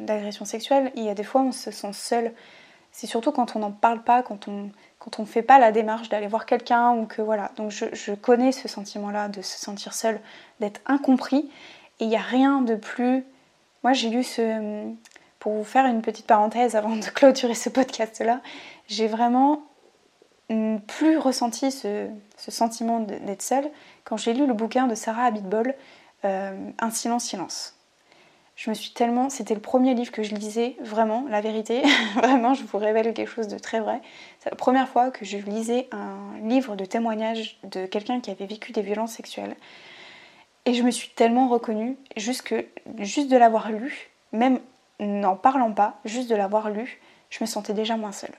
d'agression 0.01 0.45
de, 0.45 0.51
sexuelle. 0.51 0.93
Il 0.97 1.05
y 1.05 1.09
a 1.09 1.15
des 1.15 1.25
fois 1.25 1.43
on 1.43 1.53
se 1.53 1.71
sent 1.71 1.93
seul. 1.93 2.33
C'est 2.93 3.07
surtout 3.07 3.31
quand 3.31 3.55
on 3.55 3.61
n'en 3.61 3.71
parle 3.71 4.03
pas, 4.03 4.23
quand 4.23 4.49
on 4.49 4.71
quand 5.01 5.19
on 5.19 5.23
ne 5.23 5.27
fait 5.27 5.43
pas 5.43 5.59
la 5.59 5.73
démarche 5.73 6.11
d'aller 6.11 6.29
voir 6.29 6.47
quelqu'un 6.47 6.93
ou 6.93 7.07
que 7.07 7.23
voilà. 7.23 7.51
Donc 7.57 7.71
je, 7.71 8.15
connais 8.15 8.53
ce 8.53 8.69
sentiment-là 8.69 9.29
de 9.29 9.43
se 9.43 9.59
sentir 9.59 9.95
seul, 9.95 10.21
d'être 10.61 10.81
incompris. 10.87 11.51
Et 11.99 12.05
il 12.05 12.09
n'y 12.09 12.17
a 12.17 12.21
rien 12.21 12.61
de 12.61 12.77
plus. 12.77 13.25
Moi 13.83 13.93
j'ai 13.95 14.11
lu 14.11 14.23
ce. 14.23 14.89
Pour 15.39 15.55
vous 15.55 15.65
faire 15.65 15.87
une 15.87 16.03
petite 16.03 16.27
parenthèse 16.27 16.77
avant 16.77 16.97
de 16.97 17.05
clôturer 17.15 17.55
ce 17.55 17.71
podcast-là, 17.71 18.43
j'ai 18.89 19.09
vraiment 19.09 19.63
plus 20.87 21.17
ressenti 21.17 21.71
ce, 21.71 22.09
sentiment 22.37 23.01
d'être 23.01 23.43
seule 23.43 23.71
quand 24.05 24.17
j'ai 24.17 24.35
lu 24.35 24.47
le 24.47 24.53
bouquin 24.53 24.87
de 24.87 24.95
Sarah 24.95 25.25
Abitbol, 25.25 25.75
euh, 26.25 26.71
Un 26.79 26.91
silence 26.91 27.25
silence. 27.25 27.80
Je 28.61 28.69
me 28.69 28.75
suis 28.75 28.91
tellement. 28.91 29.31
C'était 29.31 29.55
le 29.55 29.61
premier 29.61 29.95
livre 29.95 30.13
que 30.13 30.23
je 30.23 30.35
lisais, 30.35 30.77
vraiment, 30.83 31.25
la 31.31 31.41
vérité. 31.41 31.81
vraiment, 32.17 32.53
je 32.53 32.63
vous 32.63 32.77
révèle 32.77 33.15
quelque 33.15 33.31
chose 33.31 33.49
de 33.49 33.59
très 33.59 33.81
vrai. 33.81 34.03
C'est 34.39 34.51
la 34.51 34.57
première 34.57 34.87
fois 34.87 35.11
que 35.11 35.25
je 35.25 35.39
lisais 35.39 35.89
un 35.93 36.39
livre 36.47 36.77
de 36.77 36.85
témoignage 36.85 37.59
de 37.65 37.87
quelqu'un 37.87 38.21
qui 38.21 38.31
avait 38.31 38.45
vécu 38.45 38.73
des 38.73 38.83
violences 38.83 39.13
sexuelles. 39.13 39.57
Et 40.67 40.75
je 40.75 40.83
me 40.83 40.91
suis 40.91 41.09
tellement 41.09 41.49
reconnue, 41.49 41.97
juste, 42.19 42.55
juste 42.99 43.31
de 43.31 43.37
l'avoir 43.39 43.73
lu, 43.73 44.11
même 44.33 44.61
n'en 44.99 45.37
parlant 45.37 45.73
pas, 45.73 45.99
juste 46.05 46.29
de 46.29 46.37
l'avoir 46.37 46.69
lu, 46.69 47.01
je 47.31 47.43
me 47.43 47.47
sentais 47.47 47.73
déjà 47.73 47.97
moins 47.97 48.13
seule. 48.13 48.35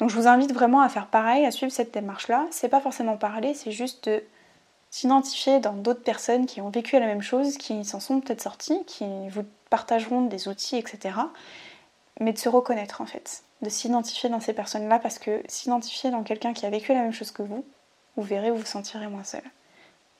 Donc 0.00 0.10
je 0.10 0.16
vous 0.16 0.26
invite 0.26 0.52
vraiment 0.52 0.80
à 0.80 0.88
faire 0.88 1.06
pareil, 1.06 1.46
à 1.46 1.52
suivre 1.52 1.70
cette 1.70 1.94
démarche-là. 1.94 2.48
C'est 2.50 2.68
pas 2.68 2.80
forcément 2.80 3.16
parler, 3.16 3.54
c'est 3.54 3.70
juste 3.70 4.08
de 4.08 4.24
s'identifier 4.96 5.60
dans 5.60 5.74
d'autres 5.74 6.02
personnes 6.02 6.46
qui 6.46 6.62
ont 6.62 6.70
vécu 6.70 6.98
la 6.98 7.04
même 7.04 7.20
chose, 7.20 7.58
qui 7.58 7.84
s'en 7.84 8.00
sont 8.00 8.20
peut-être 8.20 8.40
sorties, 8.40 8.82
qui 8.86 9.04
vous 9.28 9.44
partageront 9.68 10.22
des 10.22 10.48
outils, 10.48 10.76
etc. 10.76 11.16
Mais 12.18 12.32
de 12.32 12.38
se 12.38 12.48
reconnaître 12.48 13.02
en 13.02 13.06
fait, 13.06 13.42
de 13.60 13.68
s'identifier 13.68 14.30
dans 14.30 14.40
ces 14.40 14.54
personnes-là, 14.54 14.98
parce 14.98 15.18
que 15.18 15.42
s'identifier 15.48 16.10
dans 16.10 16.22
quelqu'un 16.22 16.54
qui 16.54 16.64
a 16.64 16.70
vécu 16.70 16.94
la 16.94 17.02
même 17.02 17.12
chose 17.12 17.30
que 17.30 17.42
vous, 17.42 17.62
vous 18.16 18.22
verrez, 18.22 18.50
vous 18.50 18.56
vous 18.56 18.64
sentirez 18.64 19.06
moins 19.08 19.24
seul. 19.24 19.42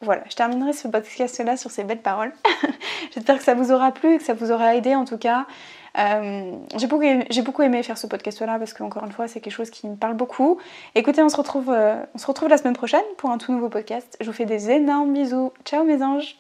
Voilà, 0.03 0.25
je 0.29 0.37
terminerai 0.37 0.75
ce 0.75 0.89
podcast-là 0.89 1.57
sur 1.57 1.71
ces 1.71 1.83
belles 1.83 2.03
paroles. 2.03 2.35
J'espère 3.15 3.39
que 3.39 3.45
ça 3.45 3.55
vous 3.55 3.73
aura 3.73 3.93
plu, 3.93 4.19
que 4.19 4.25
ça 4.25 4.35
vous 4.35 4.53
aura 4.53 4.77
aidé 4.77 4.95
en 4.95 5.07
tout 5.07 5.17
cas. 5.17 5.47
Euh, 5.99 6.53
j'ai 6.77 6.87
beaucoup, 7.43 7.63
aimé 7.63 7.83
faire 7.83 7.99
ce 7.99 8.07
podcast-là 8.07 8.59
parce 8.59 8.75
qu'encore 8.75 9.05
une 9.05 9.13
fois, 9.13 9.29
c'est 9.29 9.41
quelque 9.41 9.53
chose 9.53 9.71
qui 9.71 9.89
me 9.89 9.97
parle 9.97 10.15
beaucoup. 10.15 10.59
Écoutez, 10.95 11.23
on 11.23 11.29
se, 11.29 11.37
retrouve, 11.37 11.71
euh, 11.71 11.97
on 12.15 12.19
se 12.19 12.27
retrouve 12.27 12.49
la 12.49 12.59
semaine 12.59 12.75
prochaine 12.75 13.05
pour 13.17 13.31
un 13.31 13.39
tout 13.39 13.53
nouveau 13.53 13.69
podcast. 13.69 14.17
Je 14.21 14.27
vous 14.27 14.33
fais 14.33 14.47
des 14.47 14.71
énormes 14.71 15.13
bisous. 15.13 15.53
Ciao 15.65 15.85
mes 15.85 16.03
anges 16.03 16.37